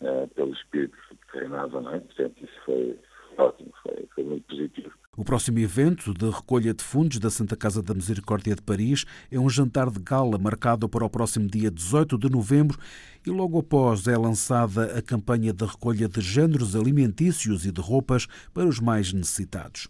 uh, 0.00 0.28
pelo 0.34 0.52
espírito 0.52 0.96
que 1.30 1.38
reinava 1.38 1.78
à 1.78 1.80
noite, 1.80 2.06
portanto, 2.06 2.44
isso 2.44 2.60
foi, 2.64 2.98
ótimo, 3.38 3.72
foi, 3.82 4.08
foi 4.14 4.24
muito 4.24 4.46
positivo. 4.46 4.99
O 5.16 5.24
próximo 5.24 5.58
evento 5.58 6.14
de 6.14 6.30
recolha 6.30 6.72
de 6.72 6.84
fundos 6.84 7.18
da 7.18 7.30
Santa 7.30 7.56
Casa 7.56 7.82
da 7.82 7.92
Misericórdia 7.92 8.54
de 8.54 8.62
Paris 8.62 9.04
é 9.28 9.40
um 9.40 9.50
jantar 9.50 9.90
de 9.90 9.98
gala 9.98 10.38
marcado 10.38 10.88
para 10.88 11.04
o 11.04 11.10
próximo 11.10 11.48
dia 11.48 11.68
18 11.68 12.16
de 12.16 12.30
novembro 12.30 12.78
e 13.26 13.28
logo 13.28 13.58
após 13.58 14.06
é 14.06 14.16
lançada 14.16 14.96
a 14.96 15.02
campanha 15.02 15.52
de 15.52 15.64
recolha 15.64 16.08
de 16.08 16.20
géneros 16.20 16.76
alimentícios 16.76 17.66
e 17.66 17.72
de 17.72 17.80
roupas 17.80 18.28
para 18.54 18.68
os 18.68 18.78
mais 18.78 19.12
necessitados. 19.12 19.88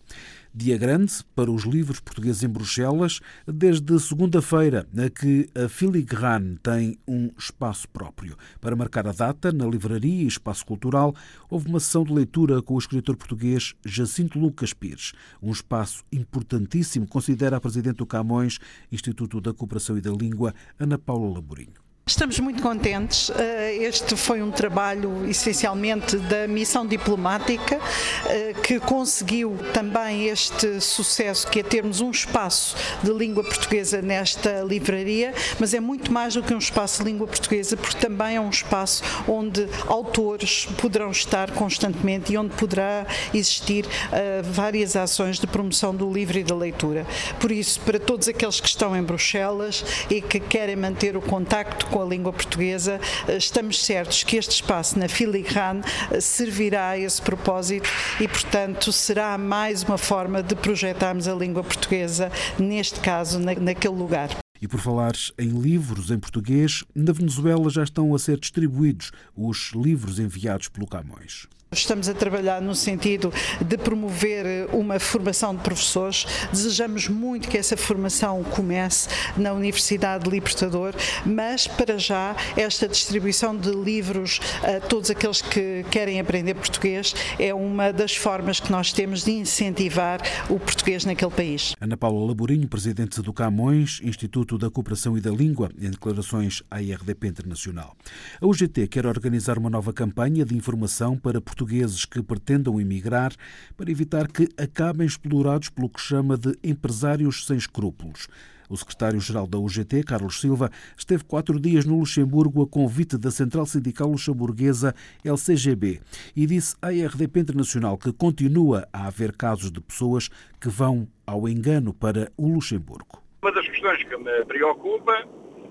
Dia 0.53 0.77
grande 0.77 1.13
para 1.33 1.49
os 1.49 1.63
livros 1.63 2.01
portugueses 2.01 2.43
em 2.43 2.49
Bruxelas, 2.49 3.21
desde 3.47 4.01
segunda-feira, 4.01 4.85
a 4.97 5.09
que 5.09 5.49
a 5.55 5.69
Filigrane 5.69 6.59
tem 6.61 6.99
um 7.07 7.31
espaço 7.39 7.89
próprio. 7.89 8.37
Para 8.61 8.75
marcar 8.75 9.07
a 9.07 9.13
data, 9.13 9.53
na 9.53 9.65
livraria 9.65 10.25
e 10.25 10.27
espaço 10.27 10.67
cultural, 10.67 11.15
houve 11.49 11.69
uma 11.69 11.79
sessão 11.79 12.03
de 12.03 12.13
leitura 12.13 12.61
com 12.61 12.75
o 12.75 12.79
escritor 12.79 13.17
português 13.17 13.77
Jacinto 13.87 14.41
Lucas 14.41 14.73
Pires. 14.73 15.13
Um 15.41 15.53
espaço 15.53 16.03
importantíssimo, 16.11 17.07
considera 17.07 17.57
a 17.57 17.61
Presidente 17.61 17.99
do 17.99 18.07
Camões, 18.07 18.59
Instituto 18.91 19.41
da 19.41 19.55
Cooperação 19.55 19.97
e 19.97 20.01
da 20.01 20.11
Língua, 20.11 20.53
Ana 20.81 20.99
Paula 20.99 21.33
Laborinho. 21.33 21.90
Estamos 22.11 22.41
muito 22.41 22.61
contentes. 22.61 23.31
Eh, 23.39 23.77
este 23.83 24.17
foi 24.17 24.43
um 24.43 24.51
trabalho 24.51 25.31
essencialmente 25.31 26.17
da 26.17 26.49
missão 26.49 26.85
diplomática 26.85 27.81
eh, 28.27 28.53
que 28.65 28.81
conseguiu 28.81 29.57
também 29.73 30.27
este 30.27 30.81
sucesso 30.81 31.47
que 31.47 31.61
é 31.61 31.63
termos 31.63 32.01
um 32.01 32.11
espaço 32.11 32.75
de 33.01 33.13
língua 33.13 33.45
portuguesa 33.45 34.03
nesta 34.03 34.63
livraria, 34.63 35.33
mas 35.61 35.73
é 35.73 35.79
muito 35.79 36.13
mais 36.13 36.35
do 36.35 36.43
que 36.43 36.53
um 36.53 36.59
espaço 36.59 36.99
de 36.99 37.09
língua 37.09 37.29
portuguesa, 37.29 37.77
porque 37.77 37.97
também 37.97 38.35
é 38.35 38.41
um 38.41 38.51
espaço 38.51 39.05
onde 39.29 39.69
autores 39.87 40.67
poderão 40.79 41.13
estar 41.13 41.53
constantemente 41.53 42.33
e 42.33 42.37
onde 42.37 42.53
poderá 42.57 43.07
existir 43.33 43.87
eh, 44.11 44.43
várias 44.43 44.97
ações 44.97 45.39
de 45.39 45.47
promoção 45.47 45.95
do 45.95 46.13
livro 46.13 46.37
e 46.41 46.43
da 46.43 46.57
leitura. 46.57 47.07
Por 47.39 47.53
isso, 47.53 47.79
para 47.83 48.01
todos 48.01 48.27
aqueles 48.27 48.59
que 48.59 48.69
estão 48.69 48.97
em 48.97 49.03
Bruxelas 49.03 49.85
e 50.11 50.21
que 50.21 50.41
querem 50.41 50.75
manter 50.75 51.17
o 51.17 51.23
contacto 51.23 51.87
com 51.87 52.00
a 52.01 52.05
língua 52.05 52.33
portuguesa, 52.33 53.01
eh, 53.29 53.37
estamos 53.37 53.85
certos 53.85 54.23
que 54.23 54.37
este 54.37 54.53
espaço 54.53 54.99
na 54.99 55.09
Filigrane 55.09 55.83
eh, 56.11 56.21
servirá 56.21 56.91
a 56.91 56.99
esse 56.99 57.21
propósito 57.21 57.89
e, 58.21 58.27
portanto, 58.27 58.93
será 58.93 59.37
mais 59.37 59.83
uma 59.83 59.99
forma 59.99 60.43
de 60.43 60.55
projetarmos 60.55 61.29
a 61.29 61.35
língua 61.35 61.63
portuguesa, 61.63 62.31
neste 62.59 63.01
caso, 63.01 63.39
naquele 63.39 63.95
lugar. 63.95 64.31
E 64.61 64.69
por 64.69 64.79
falar 64.79 65.13
em 65.39 65.49
livros 65.49 66.11
em 66.11 66.19
português, 66.19 66.85
na 66.95 67.13
Venezuela 67.13 67.71
já 67.71 67.83
estão 67.83 68.15
a 68.15 68.19
ser 68.19 68.39
distribuídos 68.39 69.11
os 69.35 69.73
livros 69.75 70.19
enviados 70.19 70.69
pelo 70.69 70.87
Camões. 70.87 71.49
Estamos 71.73 72.09
a 72.09 72.15
trabalhar 72.15 72.61
no 72.61 72.75
sentido 72.75 73.33
de 73.65 73.79
promover 73.79 74.69
uma 74.73 74.99
formação 74.99 75.55
de 75.55 75.63
professores. 75.63 76.27
Desejamos 76.51 77.07
muito 77.07 77.49
que 77.49 77.57
essa 77.57 77.77
formação 77.77 78.43
comece 78.43 79.09
na 79.37 79.53
Universidade 79.53 80.25
de 80.25 80.31
Libertador, 80.31 80.93
mas 81.25 81.69
para 81.69 81.97
já 81.97 82.35
esta 82.57 82.89
distribuição 82.89 83.57
de 83.57 83.71
livros 83.71 84.41
a 84.65 84.81
todos 84.81 85.11
aqueles 85.11 85.41
que 85.41 85.85
querem 85.93 86.19
aprender 86.19 86.55
português 86.55 87.15
é 87.39 87.55
uma 87.55 87.93
das 87.93 88.17
formas 88.17 88.59
que 88.59 88.73
nós 88.73 88.93
temos 88.93 89.23
de 89.23 89.31
incentivar 89.31 90.21
o 90.49 90.59
português 90.59 91.05
naquele 91.05 91.31
país. 91.31 91.77
Ana 91.81 91.97
Paula 91.97 92.27
Laborinho, 92.27 92.67
presidente 92.67 93.23
do 93.23 93.33
Camões, 93.33 94.01
Instituto 94.03 94.59
da 94.59 94.69
Cooperação 94.69 95.17
e 95.17 95.21
da 95.21 95.31
Língua, 95.31 95.71
em 95.81 95.89
declarações 95.89 96.65
à 96.69 96.83
IRDP 96.83 97.29
Internacional. 97.29 97.95
A 98.41 98.47
UGT 98.47 98.89
quer 98.89 99.07
organizar 99.07 99.57
uma 99.57 99.71
nova 99.71 99.93
campanha 99.93 100.45
de 100.45 100.57
informação 100.57 101.17
para 101.17 101.41
portugueses 101.41 101.60
portugueses 101.61 102.07
que 102.07 102.23
pretendam 102.23 102.81
emigrar 102.81 103.33
para 103.77 103.91
evitar 103.91 104.27
que 104.29 104.49
acabem 104.57 105.07
explorados 105.07 105.69
pelo 105.69 105.91
que 105.91 106.01
chama 106.01 106.37
de 106.39 106.57
empresários 106.65 107.47
sem 107.47 107.57
escrúpulos. 107.57 108.29
O 108.71 108.77
secretário-geral 108.77 109.47
da 109.47 109.59
UGT, 109.59 110.05
Carlos 110.05 110.41
Silva, 110.41 110.71
esteve 110.97 111.25
quatro 111.25 111.59
dias 111.61 111.85
no 111.85 111.99
Luxemburgo 111.99 112.63
a 112.63 112.69
convite 112.69 113.19
da 113.19 113.31
Central 113.31 113.67
Sindical 113.67 114.09
Luxemburguesa 114.09 114.95
LCGB 115.25 116.01
e 116.37 116.47
disse 116.47 116.77
à 116.81 116.89
RDP 116.89 117.41
Internacional 117.41 117.99
que 117.99 118.13
continua 118.13 118.89
a 118.93 119.09
haver 119.09 119.37
casos 119.37 119.71
de 119.71 119.81
pessoas 119.81 120.31
que 120.61 120.69
vão 120.69 121.07
ao 121.27 121.49
engano 121.49 121.93
para 121.93 122.31
o 122.39 122.47
Luxemburgo. 122.47 123.21
Uma 123.43 123.53
das 123.53 123.69
questões 123.69 124.03
que 124.05 124.17
me 124.17 124.45
preocupa 124.45 125.27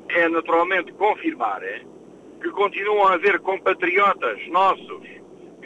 é 0.09 0.27
naturalmente 0.27 0.91
confirmar 0.93 1.63
é, 1.63 1.81
que 2.41 2.49
continuam 2.51 3.07
a 3.07 3.13
haver 3.13 3.39
compatriotas 3.39 4.45
nossos 4.49 5.18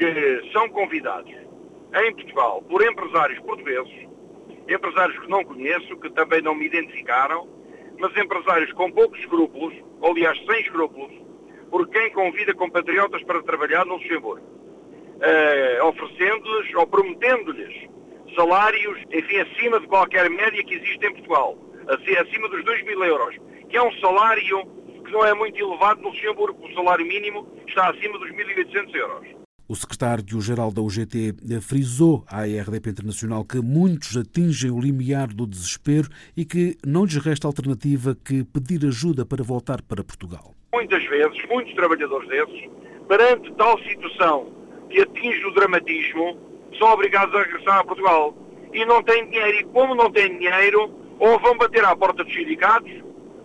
que 0.04 0.52
são 0.52 0.68
convidados 0.70 1.32
em 1.32 2.14
Portugal 2.14 2.62
por 2.64 2.86
empresários 2.86 3.40
portugueses, 3.40 4.10
empresários 4.68 5.18
que 5.20 5.30
não 5.30 5.46
conheço, 5.46 5.96
que 5.98 6.10
também 6.10 6.42
não 6.42 6.54
me 6.54 6.66
identificaram, 6.66 7.48
mas 7.98 8.16
empresários 8.18 8.74
com 8.74 8.92
poucos 8.92 9.18
escrúpulos, 9.20 9.74
aliás, 10.04 10.38
sem 10.46 10.60
escrúpulos, 10.60 11.14
por 11.70 11.88
quem 11.88 12.12
convida 12.12 12.54
compatriotas 12.54 13.24
para 13.24 13.42
trabalhar 13.44 13.86
no 13.86 13.96
Luxemburgo, 13.96 14.46
uh, 14.46 15.86
oferecendo-lhes 15.88 16.76
ou 16.76 16.86
prometendo-lhes 16.86 17.90
salários, 18.36 19.00
enfim, 19.10 19.38
acima 19.38 19.80
de 19.80 19.88
qualquer 19.88 20.30
média 20.30 20.64
que 20.66 20.76
existe 20.76 21.06
em 21.06 21.14
Portugal, 21.14 21.58
assim, 21.88 22.14
acima 22.18 22.50
dos 22.50 22.64
2 22.66 22.84
mil 22.84 23.02
euros, 23.06 23.38
que 23.70 23.78
é 23.78 23.82
um 23.82 23.92
salário 24.00 24.66
que 25.06 25.12
não 25.12 25.26
é 25.26 25.34
muito 25.34 25.58
elevado 25.58 26.02
no 26.02 26.10
Luxemburgo, 26.10 26.66
o 26.66 26.74
salário 26.74 27.06
mínimo 27.06 27.48
está 27.66 27.90
acima 27.90 28.20
dos 28.20 28.30
1.800 28.32 28.96
euros. 28.96 29.43
O 29.66 29.76
secretário-geral 29.76 30.74
da 30.74 30.82
UGT 30.82 31.36
frisou 31.62 32.26
à 32.28 32.44
RDP 32.44 32.90
Internacional 32.90 33.46
que 33.46 33.62
muitos 33.62 34.18
atingem 34.18 34.70
o 34.70 34.80
limiar 34.80 35.28
do 35.28 35.48
desespero 35.48 36.10
e 36.36 36.44
que 36.44 36.78
não 36.86 37.06
lhes 37.06 37.16
resta 37.16 37.48
alternativa 37.48 38.14
que 38.14 38.44
pedir 38.44 38.86
ajuda 38.86 39.26
para 39.26 39.42
voltar 39.42 39.82
para 39.82 40.04
Portugal. 40.04 40.54
Muitas 40.74 41.02
vezes, 41.06 41.38
muitos 41.50 41.74
trabalhadores 41.76 42.28
desses, 42.28 42.70
perante 43.08 43.54
tal 43.54 43.80
situação 43.84 44.52
que 44.90 45.00
atinge 45.00 45.46
o 45.46 45.54
dramatismo, 45.54 46.38
são 46.78 46.90
obrigados 46.90 47.34
a 47.34 47.44
regressar 47.44 47.80
a 47.80 47.84
Portugal. 47.86 48.36
E 48.74 48.84
não 48.84 49.02
têm 49.02 49.30
dinheiro. 49.30 49.60
E 49.60 49.64
como 49.66 49.96
não 49.96 50.12
têm 50.12 50.40
dinheiro, 50.40 50.94
ou 51.20 51.40
vão 51.40 51.58
bater 51.58 51.86
à 51.86 51.96
porta 51.96 52.24
dos 52.26 52.34
sindicatos, 52.34 52.92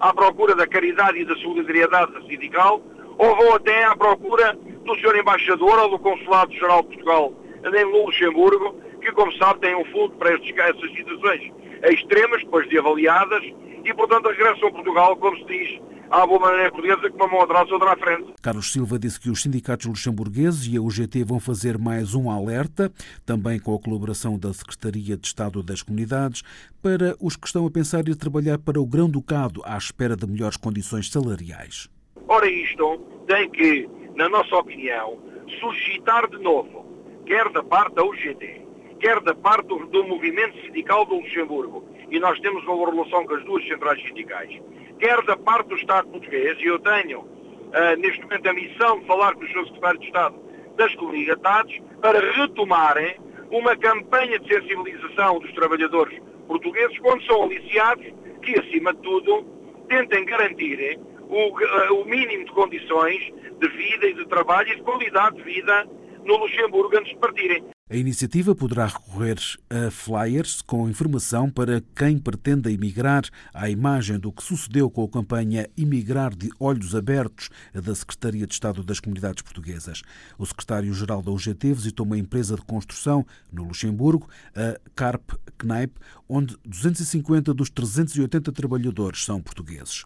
à 0.01 0.13
procura 0.13 0.57
da 0.57 0.67
caridade 0.67 1.21
e 1.21 1.25
da 1.25 1.37
solidariedade 1.37 2.13
sindical, 2.27 2.83
ou 3.19 3.37
vão 3.37 3.55
até 3.55 3.85
à 3.85 3.95
procura 3.95 4.59
do 4.88 4.99
Sr. 5.00 5.16
Embaixador 5.16 5.78
ou 5.78 5.90
do 5.90 5.99
Consulado-Geral 5.99 6.83
de 6.83 6.88
Portugal 6.88 7.33
em 7.64 7.85
Luxemburgo, 7.85 8.75
que, 9.00 9.12
como 9.12 9.33
sabe, 9.35 9.61
tem 9.61 9.76
um 9.76 9.85
fundo 9.87 10.16
para 10.16 10.35
estes, 10.35 10.57
essas 10.57 10.90
situações 10.92 11.52
extremas, 11.85 12.42
depois 12.42 12.68
de 12.68 12.78
avaliadas, 12.78 13.42
e, 13.85 13.95
portanto, 13.95 14.28
regressam 14.28 14.68
a 14.68 14.73
Portugal, 14.73 15.16
como 15.16 15.37
se 15.38 15.45
diz, 15.45 15.80
à 16.11 16.26
boa 16.26 16.40
maneira 16.40 16.71
portuguesa, 16.71 17.11
com 17.11 17.16
uma 17.16 17.28
mão 17.28 17.42
atrás 17.42 17.71
outra 17.71 17.92
à 17.92 17.97
frente. 17.97 18.33
Carlos 18.42 18.73
Silva 18.73 18.99
disse 18.99 19.21
que 19.21 19.30
os 19.30 19.42
sindicatos 19.42 19.87
luxemburgueses 19.87 20.66
e 20.66 20.76
a 20.76 20.80
UGT 20.80 21.23
vão 21.25 21.38
fazer 21.38 21.78
mais 21.78 22.14
um 22.14 22.30
alerta, 22.30 22.90
também 23.26 23.61
com 23.61 23.75
a 23.75 23.78
colaboração 23.78 24.38
da 24.38 24.52
Secretaria 24.52 25.16
de 25.16 25.26
Estado 25.26 25.62
das 25.62 25.83
Comunidades, 25.83 26.42
para 26.83 27.14
os 27.21 27.37
que 27.37 27.47
estão 27.47 27.66
a 27.66 27.71
pensar 27.71 28.09
ir 28.09 28.16
trabalhar 28.16 28.59
para 28.59 28.80
o 28.80 28.87
Grão-Ducado 28.87 29.62
à 29.64 29.76
espera 29.76 30.16
de 30.16 30.26
melhores 30.26 30.57
condições 30.57 31.11
salariais. 31.11 31.88
Ora, 32.26 32.50
isto 32.50 32.99
tem 33.26 33.49
que 33.50 33.88
na 34.19 34.29
nossa 34.29 34.57
opinião, 34.57 35.17
suscitar 35.61 36.29
de 36.29 36.39
novo, 36.39 36.85
quer 37.25 37.49
da 37.51 37.63
parte 37.63 37.95
da 37.95 38.05
UGT, 38.05 38.67
quer 38.99 39.21
da 39.21 39.33
parte 39.33 39.69
do, 39.69 39.87
do 39.87 40.05
movimento 40.09 40.61
sindical 40.61 41.07
do 41.07 41.21
Luxemburgo, 41.21 41.89
e 42.11 42.19
nós 42.19 42.39
temos 42.41 42.65
uma 42.65 42.91
relação 42.91 43.25
com 43.25 43.35
as 43.35 43.45
duas 43.45 43.65
centrais 43.69 44.03
sindicais, 44.03 44.61
quer 44.99 45.23
da 45.23 45.37
parte 45.37 45.69
do 45.69 45.77
Estado 45.77 46.09
português, 46.09 46.59
e 46.59 46.65
eu 46.65 46.81
tenho 46.81 47.21
uh, 47.21 47.97
neste 48.01 48.21
momento, 48.23 48.49
a 48.49 48.53
missão 48.53 48.99
de 48.99 49.07
falar 49.07 49.35
com 49.37 49.45
o 49.45 49.47
Sr. 49.47 49.67
Secretário 49.67 50.01
de 50.01 50.07
Estado 50.07 50.35
das 50.77 50.95
Comunidades 50.97 51.81
para 52.01 52.33
retomarem 52.33 53.15
uma 53.53 53.77
campanha 53.77 54.41
de 54.41 54.53
sensibilização 54.53 55.39
dos 55.39 55.53
trabalhadores 55.53 56.21
portugueses 56.49 56.99
quando 56.99 57.23
são 57.25 57.45
aliciados 57.45 58.05
que, 58.43 58.59
acima 58.59 58.93
de 58.95 59.01
tudo, 59.01 59.47
tentem 59.89 60.25
garantir 60.25 60.99
o, 61.29 61.61
eh, 61.61 61.91
o 61.91 62.05
mínimo 62.05 62.45
de 62.45 62.53
condições 62.53 63.21
de 63.61 63.69
vida 63.69 64.07
e 64.07 64.15
de 64.15 64.27
trabalho 64.27 64.73
e 64.73 64.77
de 64.77 64.83
qualidade 64.83 65.37
de 65.37 65.43
vida 65.43 65.87
no 66.25 66.37
Luxemburgo 66.37 66.97
antes 66.97 67.13
de 67.13 67.19
partirem. 67.19 67.65
A 67.90 67.97
iniciativa 67.97 68.54
poderá 68.54 68.87
recorrer 68.87 69.38
a 69.71 69.90
flyers 69.90 70.61
com 70.61 70.90
informação 70.90 71.49
para 71.49 71.83
quem 71.97 72.18
pretenda 72.18 72.71
emigrar, 72.71 73.25
à 73.54 73.71
imagem 73.71 74.18
do 74.18 74.30
que 74.30 74.42
sucedeu 74.42 74.90
com 74.90 75.04
a 75.04 75.09
campanha 75.09 75.71
Imigrar 75.75 76.37
de 76.37 76.50
Olhos 76.61 76.95
Abertos 76.95 77.49
da 77.73 77.95
Secretaria 77.95 78.47
de 78.47 78.52
Estado 78.52 78.83
das 78.83 79.00
Comunidades 79.00 79.42
Portuguesas. 79.42 80.02
O 80.37 80.45
secretário-geral 80.45 81.23
da 81.23 81.30
UGT 81.30 81.73
visitou 81.73 82.04
uma 82.04 82.18
empresa 82.18 82.57
de 82.57 82.62
construção 82.62 83.25
no 83.50 83.64
Luxemburgo, 83.64 84.28
a 84.54 84.78
Carp 84.95 85.30
Kneip, 85.57 85.95
onde 86.28 86.59
250 86.66 87.54
dos 87.54 87.71
380 87.71 88.52
trabalhadores 88.52 89.25
são 89.25 89.40
portugueses. 89.40 90.04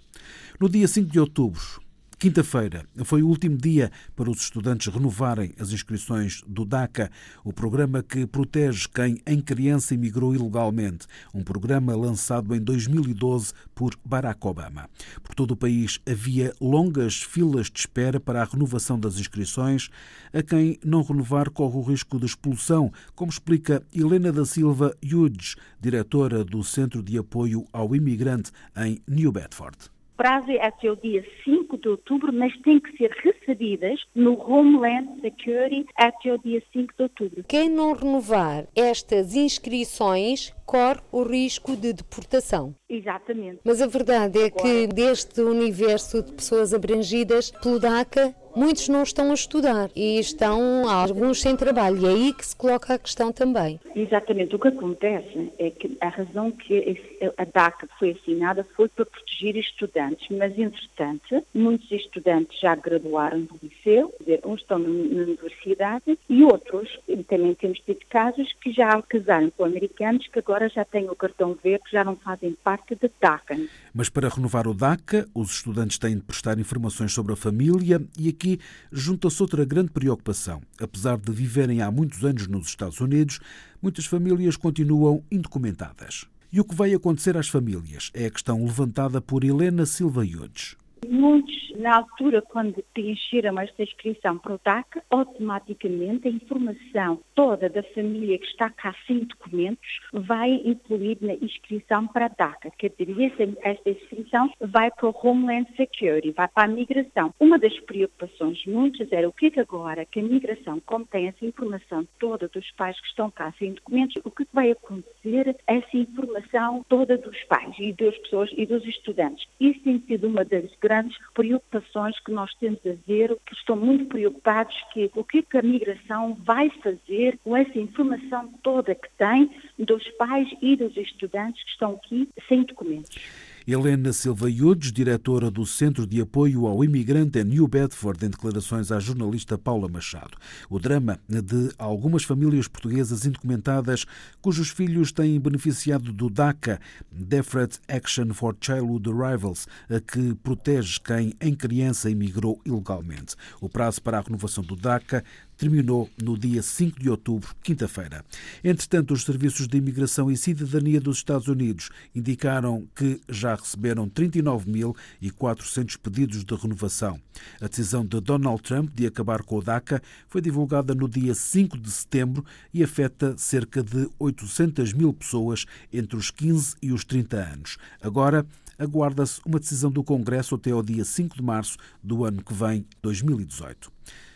No 0.61 0.69
dia 0.69 0.87
5 0.87 1.11
de 1.11 1.19
outubro, 1.19 1.83
Quinta-feira 2.23 2.87
foi 3.05 3.21
o 3.21 3.27
último 3.27 3.57
dia 3.57 3.91
para 4.15 4.31
os 4.31 4.43
estudantes 4.43 4.87
renovarem 4.95 5.53
as 5.59 5.73
inscrições 5.73 6.41
do 6.47 6.65
DACA, 6.65 7.11
o 7.43 7.53
programa 7.53 8.01
que 8.01 8.25
protege 8.29 8.87
quem 8.89 9.21
em 9.27 9.41
criança 9.41 9.95
emigrou 9.95 10.33
ilegalmente, 10.33 11.09
um 11.35 11.43
programa 11.43 11.97
lançado 11.97 12.55
em 12.55 12.61
2012 12.61 13.53
por 13.75 13.99
Barack 14.05 14.39
Obama. 14.47 14.89
Por 15.21 15.35
todo 15.35 15.51
o 15.51 15.57
país 15.57 15.99
havia 16.09 16.55
longas 16.61 17.21
filas 17.21 17.69
de 17.69 17.81
espera 17.81 18.21
para 18.21 18.41
a 18.41 18.45
renovação 18.45 19.01
das 19.01 19.19
inscrições. 19.19 19.91
A 20.33 20.45
quem 20.45 20.79
não 20.85 21.03
renovar 21.03 21.51
corre 21.51 21.77
o 21.77 21.83
risco 21.83 22.21
de 22.21 22.27
expulsão, 22.27 22.93
como 23.17 23.33
explica 23.33 23.83
Helena 23.93 24.31
da 24.31 24.47
Silva 24.47 24.97
Hughes, 25.03 25.57
diretora 25.81 26.45
do 26.45 26.63
Centro 26.63 27.03
de 27.03 27.19
Apoio 27.19 27.67
ao 27.73 27.97
Imigrante 27.97 28.53
em 28.77 29.03
New 29.09 29.33
Bedford 29.33 29.91
prazo 30.17 30.51
é 30.51 30.65
até 30.65 30.91
o 30.91 30.97
dia 30.97 31.25
5 31.45 31.79
de 31.79 31.89
outubro, 31.89 32.33
mas 32.33 32.57
têm 32.61 32.81
que 32.81 32.97
ser 32.97 33.11
recebidas 33.23 34.01
no 34.15 34.41
Homeland 34.41 35.21
Security 35.21 35.87
até 35.97 36.33
o 36.33 36.39
dia 36.39 36.63
5 36.73 36.95
de 36.97 37.03
outubro. 37.03 37.45
Quem 37.49 37.69
não 37.69 37.93
renovar 37.93 38.67
estas 38.75 39.35
inscrições 39.35 40.55
corre 40.65 41.01
o 41.11 41.23
risco 41.23 41.77
de 41.77 41.93
deportação. 41.93 42.75
Exatamente. 42.89 43.61
Mas 43.65 43.83
a 43.83 43.87
verdade 43.87 44.39
é 44.39 44.51
que 44.51 44.87
deste 44.87 45.41
universo 45.41 46.23
de 46.23 46.33
pessoas 46.33 46.73
abrangidas 46.73 47.51
pelo 47.51 47.79
DACA, 47.79 48.35
muitos 48.55 48.89
não 48.89 49.03
estão 49.03 49.31
a 49.31 49.35
estudar 49.35 49.91
e 49.95 50.19
estão 50.19 50.89
alguns 50.89 51.41
sem 51.41 51.57
trabalho. 51.57 52.03
E 52.03 52.07
é 52.07 52.09
aí 52.09 52.33
que 52.33 52.47
se 52.47 52.57
coloca 52.57 52.95
a 52.95 52.99
questão 52.99 53.33
também. 53.33 53.81
Exatamente. 53.95 54.55
O 54.55 54.59
que 54.59 54.69
acontece 54.69 55.53
é 55.59 55.71
que 55.71 55.97
a 56.01 56.09
razão 56.09 56.51
que 56.51 57.01
a 57.37 57.45
DACA 57.45 57.89
foi 57.99 58.11
assinada 58.11 58.67
foi 58.77 58.89
para 58.89 59.07
proteger 59.07 59.57
estudantes, 59.57 60.27
mas 60.31 60.57
entretanto, 60.59 61.45
muitos 61.55 61.91
estudantes 61.91 62.59
já 62.61 62.75
graduaram 62.75 63.43
do 63.43 63.59
liceu, 63.63 64.13
uns 64.45 64.61
estão 64.61 64.79
na 64.79 64.89
universidade 64.89 66.19
e 66.29 66.45
outros, 66.45 66.99
e 67.09 67.17
também 67.25 67.55
temos 67.55 67.79
tido 67.81 68.01
casos 68.09 68.53
que 68.61 68.73
já 68.73 69.01
casaram 69.03 69.51
com 69.51 69.65
americanos 69.65 70.27
que 70.29 70.39
agora 70.39 70.69
já 70.69 70.85
têm 70.85 71.09
o 71.09 71.15
cartão 71.15 71.57
verde, 71.63 71.85
já 71.91 72.05
não 72.05 72.17
fazem 72.17 72.57
parte 72.63 72.95
da 72.95 73.09
DACA. 73.21 73.59
Mas 73.93 74.09
para 74.09 74.29
renovar 74.29 74.67
o 74.67 74.75
DACA, 74.75 75.27
os 75.35 75.57
estudantes 75.57 75.99
têm 75.99 76.17
de 76.17 76.23
prestar 76.23 76.59
informações 76.59 77.13
sobre 77.13 77.33
a 77.33 77.37
família 77.37 78.01
e 78.19 78.29
aqui 78.43 78.59
junta-se 78.91 79.41
outra 79.41 79.65
grande 79.65 79.93
preocupação. 79.93 80.61
Apesar 80.81 81.17
de 81.17 81.31
viverem 81.31 81.81
há 81.81 81.91
muitos 81.91 82.25
anos 82.25 82.49
nos 82.49 82.67
Estados 82.67 83.01
Unidos, 83.01 83.39
muitas 83.81 84.05
famílias 84.05 84.57
continuam 84.57 85.23
indocumentadas. 85.31 86.27
E 86.53 86.61
o 86.61 86.65
que 86.65 86.75
vai 86.75 86.93
acontecer 86.93 87.37
às 87.37 87.49
famílias 87.49 88.11
é 88.13 88.27
a 88.27 88.31
questão 88.31 88.65
levantada 88.65 89.21
por 89.21 89.45
Helena 89.45 89.87
Silva 89.87 90.27
Yudes. 90.27 90.77
Muitos, 91.09 91.73
na 91.77 91.97
altura, 91.97 92.41
quando 92.41 92.83
preencheram 92.95 93.59
esta 93.59 93.83
inscrição 93.83 94.39
para 94.39 94.55
o 94.55 94.61
DACA, 94.65 95.03
automaticamente 95.11 96.29
a 96.29 96.31
informação 96.31 97.21
toda 97.35 97.69
da 97.69 97.83
família 97.83 98.39
que 98.39 98.47
está 98.47 98.71
cá 98.71 98.95
sem 99.07 99.25
documentos 99.25 100.01
vai 100.13 100.53
incluir 100.65 101.19
na 101.21 101.35
inscrição 101.35 102.07
para 102.07 102.27
a 102.27 102.29
DACA. 102.29 102.71
Quer 102.79 102.93
dizer, 102.97 103.35
esta 103.63 103.91
inscrição 103.91 104.51
vai 104.61 104.91
para 104.93 105.09
o 105.09 105.15
Homeland 105.23 105.69
Security, 105.77 106.31
vai 106.31 106.47
para 106.47 106.65
a 106.65 106.75
migração. 106.75 107.35
Uma 107.41 107.59
das 107.59 107.79
preocupações 107.81 108.65
muitas 108.67 109.11
era 109.11 109.29
o 109.29 109.33
que 109.33 109.47
é 109.47 109.51
que 109.51 109.61
agora 109.61 110.07
que 110.07 110.21
a 110.21 110.23
migração, 110.23 110.81
como 110.87 111.05
tem 111.05 111.27
essa 111.27 111.45
informação 111.45 112.07
toda 112.19 112.49
dos 112.49 112.71
pais 112.73 112.99
que 113.01 113.09
estão 113.09 113.31
cá 113.31 113.53
sem 113.59 113.73
documentos, 113.73 114.23
o 114.25 114.31
que 114.31 114.47
vai 114.53 114.71
acontecer 114.71 115.57
essa 115.67 115.97
informação 115.97 116.85
toda 116.89 117.19
dos 117.19 117.43
pais 117.45 117.75
e 117.79 117.93
das 117.93 118.17
pessoas 118.19 118.51
e 118.57 118.65
dos 118.65 118.85
estudantes? 118.87 119.49
Isso 119.59 119.81
tem 119.81 120.01
sido 120.07 120.29
uma 120.29 120.45
das 120.45 120.71
grandes 120.81 120.92
grandes 120.93 121.17
preocupações 121.33 122.21
que 122.21 122.31
nós 122.31 122.53
temos 122.61 122.79
a 122.85 122.93
ver, 123.07 123.35
que 123.47 123.55
estão 123.55 123.75
muito 123.75 124.05
preocupados 124.07 124.77
que 124.93 125.11
o 125.15 125.25
que, 125.25 125.41
que 125.41 125.57
a 125.57 125.63
migração 125.63 126.35
vai 126.45 126.69
fazer 126.83 127.39
com 127.43 127.57
essa 127.57 127.79
informação 127.79 128.53
toda 128.63 128.95
que 128.95 129.09
tem 129.17 129.51
dos 129.79 130.07
pais 130.19 130.49
e 130.61 130.77
dos 130.77 130.95
estudantes 130.95 131.65
que 131.65 131.71
estão 131.71 131.95
aqui 131.95 132.29
sem 132.47 132.65
documentos. 132.65 133.52
Helena 133.67 134.13
Silva 134.13 134.51
Yudes, 134.51 134.91
diretora 134.91 135.51
do 135.51 135.65
Centro 135.65 136.07
de 136.07 136.21
Apoio 136.21 136.67
ao 136.67 136.83
Imigrante 136.83 137.39
em 137.39 137.45
New 137.45 137.69
Bedford, 137.69 138.27
em 138.27 138.31
declarações 138.31 138.91
à 138.91 138.99
jornalista 138.99 139.57
Paula 139.57 139.89
Machado. 139.89 140.37
O 140.69 140.81
drama 140.81 141.21
de 141.29 141.71
algumas 141.79 142.25
famílias 142.25 142.67
portuguesas 142.67 143.25
indocumentadas 143.25 144.05
cujos 144.41 144.71
filhos 144.71 145.13
têm 145.13 145.39
beneficiado 145.39 146.13
do 146.13 146.29
DACA, 146.29 146.81
Deferred 147.11 147.79
Action 147.87 148.35
for 148.35 148.57
Childhood 148.61 149.09
Arrivals, 149.11 149.69
que 150.13 150.35
protege 150.43 150.99
quem 151.01 151.33
em 151.41 151.55
criança 151.55 152.11
emigrou 152.11 152.61
ilegalmente. 152.67 153.37
O 153.61 153.69
prazo 153.69 154.03
para 154.03 154.19
a 154.19 154.23
renovação 154.23 154.65
do 154.65 154.75
DACA 154.75 155.23
terminou 155.63 156.11
no 156.21 156.37
dia 156.37 156.61
5 156.61 156.99
de 156.99 157.09
outubro, 157.09 157.55
quinta-feira. 157.63 158.25
Entretanto, 158.65 159.15
os 159.15 159.23
serviços 159.23 159.69
de 159.69 159.79
imigração 159.79 160.29
e 160.29 160.37
cidadania 160.37 161.01
dos 161.01 161.19
Estados 161.19 161.47
Unidos 161.47 161.89
indicaram 162.13 162.85
que 162.97 163.21
já 163.29 163.55
receberam 163.55 164.11
39.400 164.11 165.97
pedidos 165.99 166.45
de 166.45 166.53
renovação. 166.57 167.21
A 167.61 167.69
decisão 167.69 168.05
de 168.05 168.21
Donald 168.21 168.61
Trump 168.61 168.91
de 168.93 169.07
acabar 169.07 169.45
com 169.45 169.59
o 169.59 169.63
DACA 169.63 170.03
foi 170.29 170.41
divulgada 170.41 170.97
no 170.97 171.09
dia 171.09 171.33
5 171.33 171.79
de 171.79 171.93
setembro 171.93 172.45
e 172.75 172.83
afeta 172.83 173.39
cerca 173.39 173.85
de 173.85 174.11
800 174.19 174.93
mil 174.93 175.13
pessoas 175.13 175.65
entre 175.93 176.17
os 176.17 176.33
15 176.33 176.75
e 176.83 176.91
os 176.91 177.05
30 177.05 177.37
anos. 177.37 177.79
Agora, 178.03 178.45
aguarda-se 178.77 179.41
uma 179.47 179.61
decisão 179.61 179.93
do 179.93 180.03
Congresso 180.03 180.57
até 180.57 180.73
ao 180.73 180.83
dia 180.83 181.05
5 181.05 181.37
de 181.37 181.43
março 181.43 181.77
do 182.03 182.25
ano 182.25 182.43
que 182.43 182.53
vem, 182.53 182.85
2018 183.01 183.93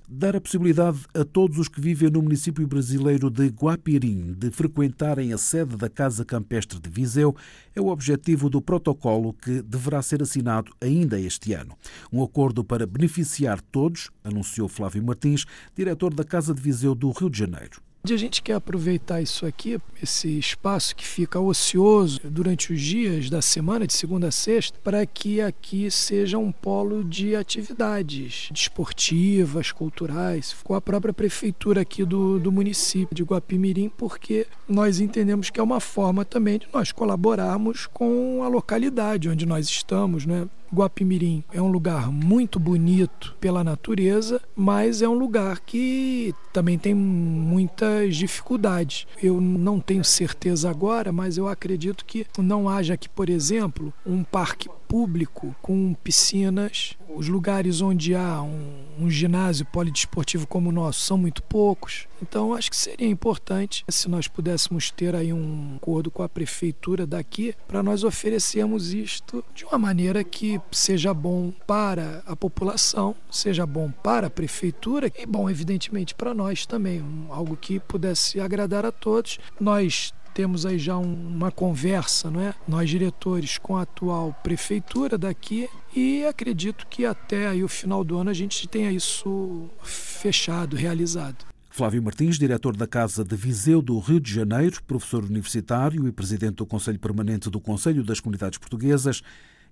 dar 0.09 0.37
a 0.37 0.40
possibilidade 0.40 1.01
a 1.14 1.25
todos 1.25 1.59
os 1.59 1.69
que 1.69 1.81
vivem 1.81 2.11
no 2.11 2.23
município 2.23 2.66
brasileiro 2.66 3.29
de 3.29 3.49
Guapirim 3.49 4.33
de 4.33 4.51
frequentarem 4.51 5.33
a 5.33 5.38
sede 5.38 5.77
da 5.77 5.88
Casa 5.88 6.25
Campestre 6.25 6.79
de 6.79 6.88
Viseu 6.88 7.35
é 7.75 7.81
o 7.81 7.88
objetivo 7.88 8.49
do 8.49 8.62
protocolo 8.62 9.33
que 9.33 9.62
deverá 9.62 10.01
ser 10.03 10.23
assinado 10.23 10.73
ainda 10.81 11.19
este 11.19 11.53
ano. 11.53 11.77
Um 12.12 12.23
acordo 12.23 12.62
para 12.62 12.87
beneficiar 12.87 13.61
todos, 13.61 14.11
anunciou 14.23 14.69
Flávio 14.69 15.03
Martins, 15.03 15.45
diretor 15.75 16.14
da 16.14 16.25
Casa 16.25 16.55
de 16.55 16.61
Viseu 16.61 16.95
do 16.95 17.11
Rio 17.11 17.29
de 17.29 17.38
Janeiro. 17.38 17.86
A 18.14 18.19
gente 18.19 18.42
quer 18.42 18.55
aproveitar 18.55 19.21
isso 19.21 19.45
aqui, 19.47 19.79
esse 20.03 20.38
espaço 20.38 20.95
que 20.95 21.07
fica 21.07 21.38
ocioso 21.38 22.21
durante 22.25 22.73
os 22.73 22.81
dias 22.81 23.29
da 23.29 23.42
semana, 23.42 23.87
de 23.87 23.92
segunda 23.92 24.29
a 24.29 24.33
sexta, 24.33 24.79
para 24.83 25.05
que 25.05 25.40
aqui 25.40 25.90
seja 25.90 26.38
um 26.38 26.51
polo 26.51 27.05
de 27.05 27.35
atividades 27.35 28.49
desportivas, 28.51 29.73
culturais, 29.73 30.55
com 30.64 30.75
a 30.75 30.81
própria 30.81 31.12
prefeitura 31.12 31.83
aqui 31.83 32.05
do, 32.05 32.38
do 32.38 32.51
município 32.53 33.14
de 33.14 33.23
Guapimirim, 33.23 33.90
porque 33.97 34.47
nós 34.69 35.01
entendemos 35.01 35.51
que 35.51 35.61
é 35.61 35.62
uma 35.62 35.81
forma 35.81 36.25
também 36.25 36.59
de 36.59 36.69
nós 36.73 36.92
colaborarmos 36.92 37.87
com 37.87 38.42
a 38.42 38.49
localidade 38.49 39.29
onde 39.29 39.47
nós 39.47 39.66
estamos, 39.66 40.25
né? 40.27 40.49
Guapimirim 40.72 41.42
é 41.52 41.61
um 41.61 41.68
lugar 41.68 42.11
muito 42.11 42.59
bonito 42.59 43.35
pela 43.40 43.62
natureza, 43.62 44.40
mas 44.55 45.02
é 45.02 45.09
um 45.09 45.14
lugar 45.14 45.61
que 45.61 46.35
também 46.52 46.79
tem 46.79 46.94
muitas 46.94 48.16
dificuldades. 48.16 49.07
Eu 49.22 49.40
não 49.40 49.81
tenho 49.81 50.05
certeza 50.05 50.70
agora, 50.70 51.12
mas 51.12 51.37
eu 51.37 51.48
acredito 51.48 52.05
que 52.05 52.26
não 52.38 52.68
haja 52.68 52.94
aqui, 52.94 53.09
por 53.09 53.29
exemplo, 53.29 53.92
um 54.05 54.22
parque 54.22 54.68
público 54.88 55.55
com 55.61 55.94
piscinas 56.02 56.96
os 57.16 57.29
lugares 57.29 57.81
onde 57.81 58.14
há 58.14 58.42
um, 58.42 58.85
um 58.98 59.11
ginásio 59.11 59.64
polidesportivo 59.66 60.46
como 60.46 60.68
o 60.68 60.72
nosso 60.72 61.00
são 61.00 61.16
muito 61.16 61.42
poucos. 61.42 62.07
Então, 62.22 62.55
acho 62.55 62.70
que 62.70 62.76
seria 62.76 63.09
importante 63.09 63.85
se 63.88 64.09
nós 64.09 64.29
pudéssemos 64.29 64.90
ter 64.90 65.14
aí 65.14 65.33
um 65.33 65.76
acordo 65.76 66.11
com 66.11 66.22
a 66.22 66.29
prefeitura 66.29 67.07
daqui 67.07 67.55
para 67.66 67.83
nós 67.83 68.05
oferecermos 68.05 68.92
isto 68.92 69.44
de 69.55 69.64
uma 69.64 69.79
maneira 69.79 70.22
que 70.22 70.61
seja 70.70 71.12
bom 71.14 71.52
para 71.66 72.22
a 72.26 72.37
população, 72.37 73.14
seja 73.31 73.66
bom 73.66 73.90
para 73.90 74.26
a 74.26 74.31
prefeitura 74.31 75.11
e 75.18 75.24
bom, 75.26 75.48
evidentemente, 75.48 76.14
para 76.14 76.35
nós 76.35 76.66
também, 76.66 77.02
algo 77.31 77.57
que 77.57 77.81
pudesse 77.81 78.40
agradar 78.40 78.85
a 78.85 78.92
todos. 78.92 79.38
Nós 79.59 80.12
temos 80.37 80.66
aí 80.66 80.79
já 80.79 80.98
um, 80.98 81.14
uma 81.14 81.50
conversa, 81.50 82.31
não 82.31 82.42
é? 82.42 82.55
Nós 82.68 82.90
diretores 82.90 83.57
com 83.57 83.74
a 83.74 83.83
atual 83.83 84.38
prefeitura 84.42 85.16
daqui 85.16 85.66
e 85.96 86.26
acredito 86.26 86.87
que 86.87 87.06
até 87.06 87.48
aí 87.48 87.64
o 87.64 87.68
final 87.68 88.04
do 88.04 88.18
ano 88.18 88.28
a 88.28 88.35
gente 88.35 88.68
tenha 88.68 88.92
isso 88.92 89.70
fechado, 89.82 90.76
realizado. 90.76 91.46
Flávio 91.70 92.02
Martins, 92.02 92.38
diretor 92.38 92.76
da 92.76 92.87
Casa 92.87 93.24
de 93.24 93.35
Viseu 93.35 93.80
do 93.80 93.98
Rio 93.98 94.20
de 94.20 94.32
Janeiro, 94.32 94.82
professor 94.87 95.24
universitário 95.24 96.06
e 96.06 96.12
presidente 96.12 96.56
do 96.56 96.66
Conselho 96.66 96.98
Permanente 96.98 97.48
do 97.48 97.61
Conselho 97.61 98.04
das 98.04 98.20
Comunidades 98.20 98.59
Portuguesas, 98.59 99.22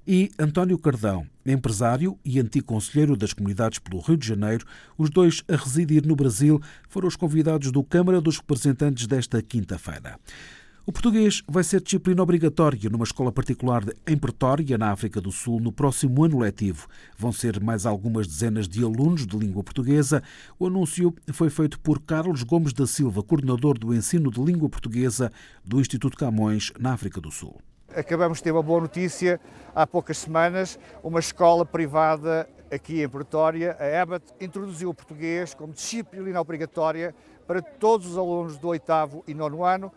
e 0.07 0.31
António 0.39 0.79
Cardão, 0.79 1.27
empresário 1.47 2.19
e 2.25 2.39
antigo 2.39 2.67
conselheiro 2.67 3.17
das 3.17 3.33
comunidades 3.33 3.79
pelo 3.79 4.01
Rio 4.01 4.17
de 4.17 4.27
Janeiro, 4.27 4.67
os 4.99 5.11
dois 5.11 5.43
a 5.49 5.57
residir 5.57 6.07
no 6.07 6.17
Brasil, 6.17 6.61
foram 6.89 7.09
os 7.09 7.17
convidados 7.17 7.71
do 7.71 7.83
Câmara 7.83 8.21
dos 8.21 8.39
Representantes 8.39 9.07
desta 9.07 9.43
quinta-feira. 9.43 10.19
O 10.87 10.93
português 10.93 11.43
vai 11.49 11.65
ser 11.65 11.81
disciplina 11.81 12.23
obrigatória 12.23 12.91
numa 12.91 13.05
escola 13.05 13.33
particular 13.33 13.83
em 14.07 14.19
Pretória, 14.19 14.77
na 14.77 14.93
África 14.93 15.19
do 15.19 15.33
Sul, 15.33 15.59
no 15.59 15.73
próximo 15.73 16.23
ano 16.23 16.39
letivo. 16.39 16.87
Vão 17.17 17.33
ser 17.33 17.59
mais 17.59 17.87
algumas 17.87 18.27
dezenas 18.27 18.69
de 18.69 18.85
alunos 18.85 19.27
de 19.27 19.35
língua 19.35 19.65
portuguesa. 19.65 20.23
O 20.59 20.67
anúncio 20.67 21.15
foi 21.33 21.49
feito 21.49 21.81
por 21.81 22.03
Carlos 22.03 22.43
Gomes 22.43 22.75
da 22.75 22.87
Silva, 22.87 23.23
coordenador 23.23 23.79
do 23.79 23.95
ensino 23.95 24.31
de 24.31 24.39
língua 24.43 24.69
portuguesa 24.69 25.33
do 25.65 25.81
Instituto 25.81 26.19
Camões, 26.19 26.71
na 26.79 26.93
África 26.93 27.19
do 27.19 27.31
Sul. 27.31 27.59
Acabamos 27.97 28.37
de 28.39 28.45
ter 28.45 28.53
uma 28.53 28.63
boa 28.63 28.83
notícia 28.83 29.41
há 29.75 29.87
poucas 29.87 30.19
semanas. 30.19 30.79
Uma 31.03 31.21
escola 31.21 31.65
privada 31.65 32.47
aqui 32.71 33.03
em 33.03 33.09
Pretória, 33.09 33.75
a 33.81 33.87
EBAT, 33.87 34.23
introduziu 34.39 34.91
o 34.91 34.95
português 34.95 35.55
como 35.55 35.73
disciplina 35.73 36.39
obrigatória 36.39 37.15
para 37.47 37.63
todos 37.63 38.07
os 38.07 38.19
alunos 38.19 38.59
do 38.59 38.69
oitavo 38.69 39.25
e 39.27 39.33
nono 39.33 39.65
ano. 39.65 39.91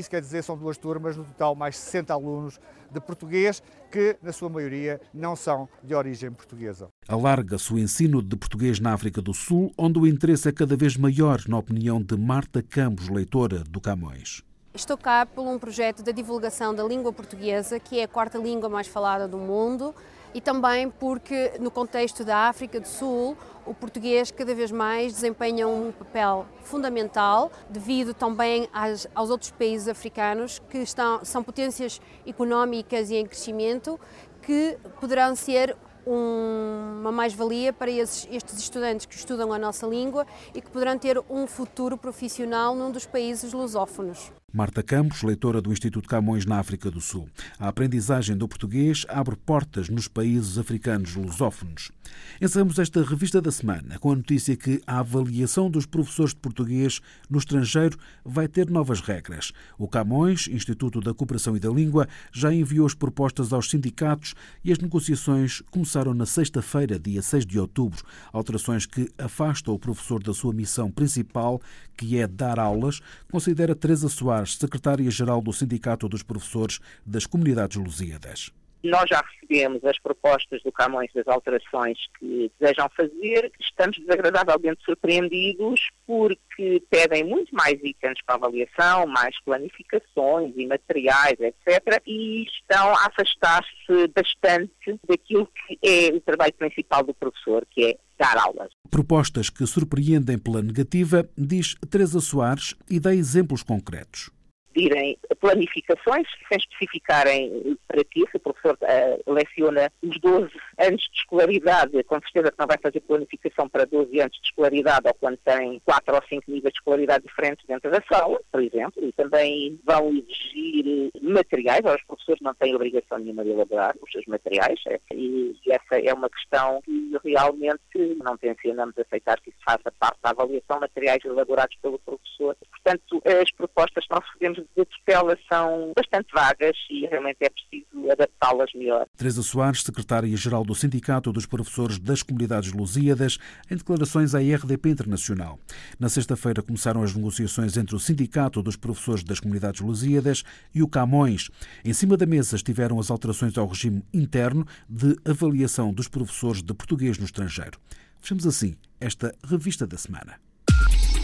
Isso 0.00 0.08
quer 0.08 0.22
dizer 0.22 0.42
são 0.42 0.56
duas 0.56 0.78
turmas, 0.78 1.14
no 1.14 1.24
total 1.24 1.54
mais 1.54 1.76
60 1.76 2.14
alunos 2.14 2.58
de 2.90 2.98
português, 3.00 3.62
que 3.92 4.16
na 4.22 4.32
sua 4.32 4.48
maioria 4.48 4.98
não 5.12 5.36
são 5.36 5.68
de 5.84 5.94
origem 5.94 6.32
portuguesa. 6.32 6.88
Alarga-se 7.06 7.74
o 7.74 7.78
ensino 7.78 8.22
de 8.22 8.34
português 8.34 8.80
na 8.80 8.94
África 8.94 9.20
do 9.20 9.34
Sul, 9.34 9.70
onde 9.76 9.98
o 9.98 10.06
interesse 10.06 10.48
é 10.48 10.52
cada 10.52 10.74
vez 10.74 10.96
maior, 10.96 11.42
na 11.46 11.58
opinião 11.58 12.00
de 12.00 12.16
Marta 12.16 12.62
Campos, 12.62 13.10
leitora 13.10 13.58
do 13.58 13.78
Camões. 13.78 14.42
Estou 14.72 14.96
cá 14.96 15.26
por 15.26 15.46
um 15.46 15.58
projeto 15.58 16.02
de 16.02 16.14
divulgação 16.14 16.74
da 16.74 16.82
língua 16.82 17.12
portuguesa, 17.12 17.78
que 17.78 18.00
é 18.00 18.04
a 18.04 18.08
quarta 18.08 18.38
língua 18.38 18.70
mais 18.70 18.86
falada 18.86 19.28
do 19.28 19.36
mundo, 19.36 19.94
e 20.34 20.40
também 20.40 20.90
porque, 20.90 21.52
no 21.60 21.70
contexto 21.70 22.24
da 22.24 22.48
África 22.48 22.80
do 22.80 22.86
Sul, 22.86 23.36
o 23.66 23.74
português 23.74 24.30
cada 24.30 24.54
vez 24.54 24.70
mais 24.70 25.12
desempenha 25.12 25.66
um 25.66 25.92
papel 25.92 26.46
fundamental, 26.62 27.50
devido 27.68 28.14
também 28.14 28.68
às, 28.72 29.06
aos 29.14 29.30
outros 29.30 29.50
países 29.50 29.88
africanos 29.88 30.58
que 30.70 30.78
estão, 30.78 31.24
são 31.24 31.42
potências 31.42 32.00
económicas 32.26 33.10
e 33.10 33.16
em 33.16 33.26
crescimento, 33.26 33.98
que 34.42 34.78
poderão 35.00 35.34
ser 35.36 35.76
uma 36.06 37.12
mais-valia 37.12 37.72
para 37.72 37.90
esses, 37.90 38.26
estes 38.30 38.58
estudantes 38.58 39.06
que 39.06 39.14
estudam 39.14 39.52
a 39.52 39.58
nossa 39.58 39.86
língua 39.86 40.26
e 40.54 40.60
que 40.60 40.70
poderão 40.70 40.98
ter 40.98 41.22
um 41.28 41.46
futuro 41.46 41.96
profissional 41.96 42.74
num 42.74 42.90
dos 42.90 43.06
países 43.06 43.52
lusófonos. 43.52 44.32
Marta 44.52 44.82
Campos, 44.82 45.22
leitora 45.22 45.60
do 45.62 45.72
Instituto 45.72 46.08
Camões 46.08 46.44
na 46.44 46.58
África 46.58 46.90
do 46.90 47.00
Sul. 47.00 47.28
A 47.56 47.68
aprendizagem 47.68 48.36
do 48.36 48.48
português 48.48 49.06
abre 49.08 49.36
portas 49.36 49.88
nos 49.88 50.08
países 50.08 50.58
africanos 50.58 51.14
lusófonos. 51.14 51.92
Encerramos 52.40 52.76
esta 52.80 53.00
revista 53.04 53.40
da 53.40 53.52
semana 53.52 53.96
com 54.00 54.10
a 54.10 54.16
notícia 54.16 54.56
que 54.56 54.82
a 54.84 54.98
avaliação 54.98 55.70
dos 55.70 55.86
professores 55.86 56.34
de 56.34 56.40
português 56.40 57.00
no 57.28 57.38
estrangeiro 57.38 57.96
vai 58.24 58.48
ter 58.48 58.68
novas 58.68 59.00
regras. 59.00 59.52
O 59.78 59.86
Camões, 59.86 60.48
Instituto 60.48 61.00
da 61.00 61.14
Cooperação 61.14 61.56
e 61.56 61.60
da 61.60 61.70
Língua, 61.70 62.08
já 62.32 62.52
enviou 62.52 62.86
as 62.86 62.94
propostas 62.94 63.52
aos 63.52 63.70
sindicatos 63.70 64.34
e 64.64 64.72
as 64.72 64.78
negociações 64.78 65.62
começaram 65.70 66.12
na 66.12 66.26
sexta-feira, 66.26 66.98
dia 66.98 67.22
6 67.22 67.46
de 67.46 67.60
outubro. 67.60 68.02
Alterações 68.32 68.84
que 68.84 69.08
afastam 69.16 69.74
o 69.74 69.78
professor 69.78 70.20
da 70.20 70.34
sua 70.34 70.52
missão 70.52 70.90
principal, 70.90 71.60
que 71.96 72.18
é 72.18 72.26
dar 72.26 72.58
aulas, 72.58 73.00
considera 73.30 73.76
Teresa 73.76 74.08
Soares 74.08 74.39
Soares, 74.40 74.56
secretária-geral 74.56 75.40
do 75.42 75.52
Sindicato 75.52 76.08
dos 76.08 76.22
Professores 76.22 76.78
das 77.04 77.26
Comunidades 77.26 77.76
Lusíadas. 77.76 78.50
Nós 78.82 79.08
já 79.08 79.22
recebemos 79.22 79.84
as 79.84 79.98
propostas 79.98 80.62
do 80.62 80.72
Camões 80.72 81.10
das 81.14 81.26
alterações 81.28 81.98
que 82.18 82.50
desejam 82.58 82.88
fazer. 82.96 83.52
Estamos 83.60 83.98
desagradavelmente 83.98 84.82
surpreendidos 84.84 85.80
porque 86.06 86.82
pedem 86.90 87.24
muito 87.24 87.54
mais 87.54 87.78
itens 87.82 88.18
para 88.24 88.36
avaliação, 88.36 89.06
mais 89.06 89.38
planificações 89.44 90.54
e 90.56 90.66
materiais, 90.66 91.38
etc. 91.38 92.02
E 92.06 92.44
estão 92.44 92.88
a 92.94 93.06
afastar-se 93.06 94.08
bastante 94.14 94.98
daquilo 95.06 95.46
que 95.46 95.78
é 95.82 96.14
o 96.14 96.20
trabalho 96.20 96.54
principal 96.54 97.04
do 97.04 97.14
professor, 97.14 97.66
que 97.70 97.84
é 97.84 97.98
dar 98.18 98.36
aulas. 98.38 98.70
Propostas 98.90 99.50
que 99.50 99.66
surpreendem 99.66 100.38
pela 100.38 100.62
negativa, 100.62 101.28
diz 101.36 101.74
Teresa 101.90 102.20
Soares 102.20 102.74
e 102.88 102.98
dá 102.98 103.14
exemplos 103.14 103.62
concretos 103.62 104.30
pedirem 104.72 105.18
planificações, 105.40 106.26
sem 106.48 106.58
especificarem 106.58 107.76
para 107.86 108.04
quê, 108.04 108.24
se 108.30 108.36
o 108.36 108.40
professor 108.40 108.76
uh, 108.82 109.32
leciona 109.32 109.90
os 110.02 110.18
12 110.20 110.50
anos 110.78 111.02
de 111.02 111.18
escolaridade, 111.18 112.02
com 112.04 112.20
certeza 112.20 112.52
que 112.52 112.58
não 112.58 112.66
vai 112.66 112.78
fazer 112.78 113.00
planificação 113.00 113.68
para 113.68 113.84
12 113.84 114.20
anos 114.20 114.36
de 114.40 114.48
escolaridade 114.48 115.06
ou 115.06 115.14
quando 115.14 115.38
tem 115.38 115.80
4 115.84 116.14
ou 116.14 116.22
5 116.28 116.50
níveis 116.50 116.72
de 116.72 116.78
escolaridade 116.78 117.24
diferentes 117.24 117.66
dentro 117.66 117.90
da 117.90 118.02
sala, 118.10 118.40
por 118.50 118.62
exemplo, 118.62 119.04
e 119.04 119.12
também 119.12 119.78
vão 119.84 120.10
exigir 120.10 121.10
materiais, 121.20 121.80
os 121.84 122.02
professores 122.04 122.40
não 122.40 122.54
têm 122.54 122.74
obrigação 122.74 123.18
nenhuma 123.18 123.44
de 123.44 123.50
elaborar 123.50 123.94
os 124.00 124.10
seus 124.10 124.26
materiais, 124.26 124.78
é, 124.86 125.00
e, 125.12 125.54
essa 125.68 126.00
é 126.00 126.12
uma 126.12 126.28
questão 126.28 126.82
que 126.82 127.18
realmente 127.24 127.80
não 128.22 128.36
tencionamos 128.36 128.96
aceitar 128.98 129.40
que 129.40 129.50
isso 129.50 129.58
faça 129.64 129.92
parte 129.98 130.18
da 130.22 130.30
avaliação 130.30 130.80
materiais 130.80 131.24
elaborados 131.24 131.76
pelo 131.80 131.98
professor. 132.00 132.56
Portanto, 132.70 133.22
as 133.24 133.50
propostas 133.52 134.06
que 134.06 134.14
nós 134.14 134.24
recebemos 134.26 134.58
de 134.76 134.84
tutela 134.84 135.36
são 135.50 135.92
bastante 135.96 136.28
vagas 136.32 136.76
e 136.90 137.06
realmente 137.06 137.38
é 137.40 137.50
preciso 137.50 138.10
adaptá-las 138.10 138.70
melhor. 138.74 139.06
Teresa 139.16 139.42
Soares, 139.42 139.82
secretária-geral 139.82 140.64
do 140.64 140.74
Sindicato 140.74 141.32
dos 141.32 141.46
Professores 141.46 141.98
das 141.98 142.22
Comunidades 142.22 142.72
Lusíadas, 142.72 143.38
em 143.70 143.76
declarações 143.76 144.34
à 144.34 144.38
RDP 144.38 144.90
Internacional. 144.90 145.58
Na 145.98 146.08
sexta-feira 146.08 146.62
começaram 146.62 147.02
as 147.02 147.14
negociações 147.14 147.76
entre 147.76 147.94
o 147.94 148.00
Sindicato 148.00 148.62
dos 148.62 148.76
Professores 148.76 149.22
das 149.22 149.40
Comunidades 149.40 149.80
Lusíadas 149.80 150.42
e 150.74 150.82
o 150.82 150.88
Camões. 150.88 151.50
Em 151.84 151.92
cima 151.92 152.16
da 152.16 152.26
mesa 152.26 152.56
estiveram 152.56 152.98
as 152.98 153.10
alterações 153.10 153.56
ao 153.56 153.66
regime 153.66 154.02
interno 154.12 154.66
de 154.88 155.16
avaliação 155.24 155.92
dos 155.92 156.08
professores 156.08 156.62
de 156.62 156.74
português 156.74 157.18
no 157.18 157.24
estrangeiro. 157.24 157.78
Fechamos 158.20 158.46
assim 158.46 158.76
esta 159.00 159.34
revista 159.44 159.86
da 159.86 159.96
semana. 159.96 160.49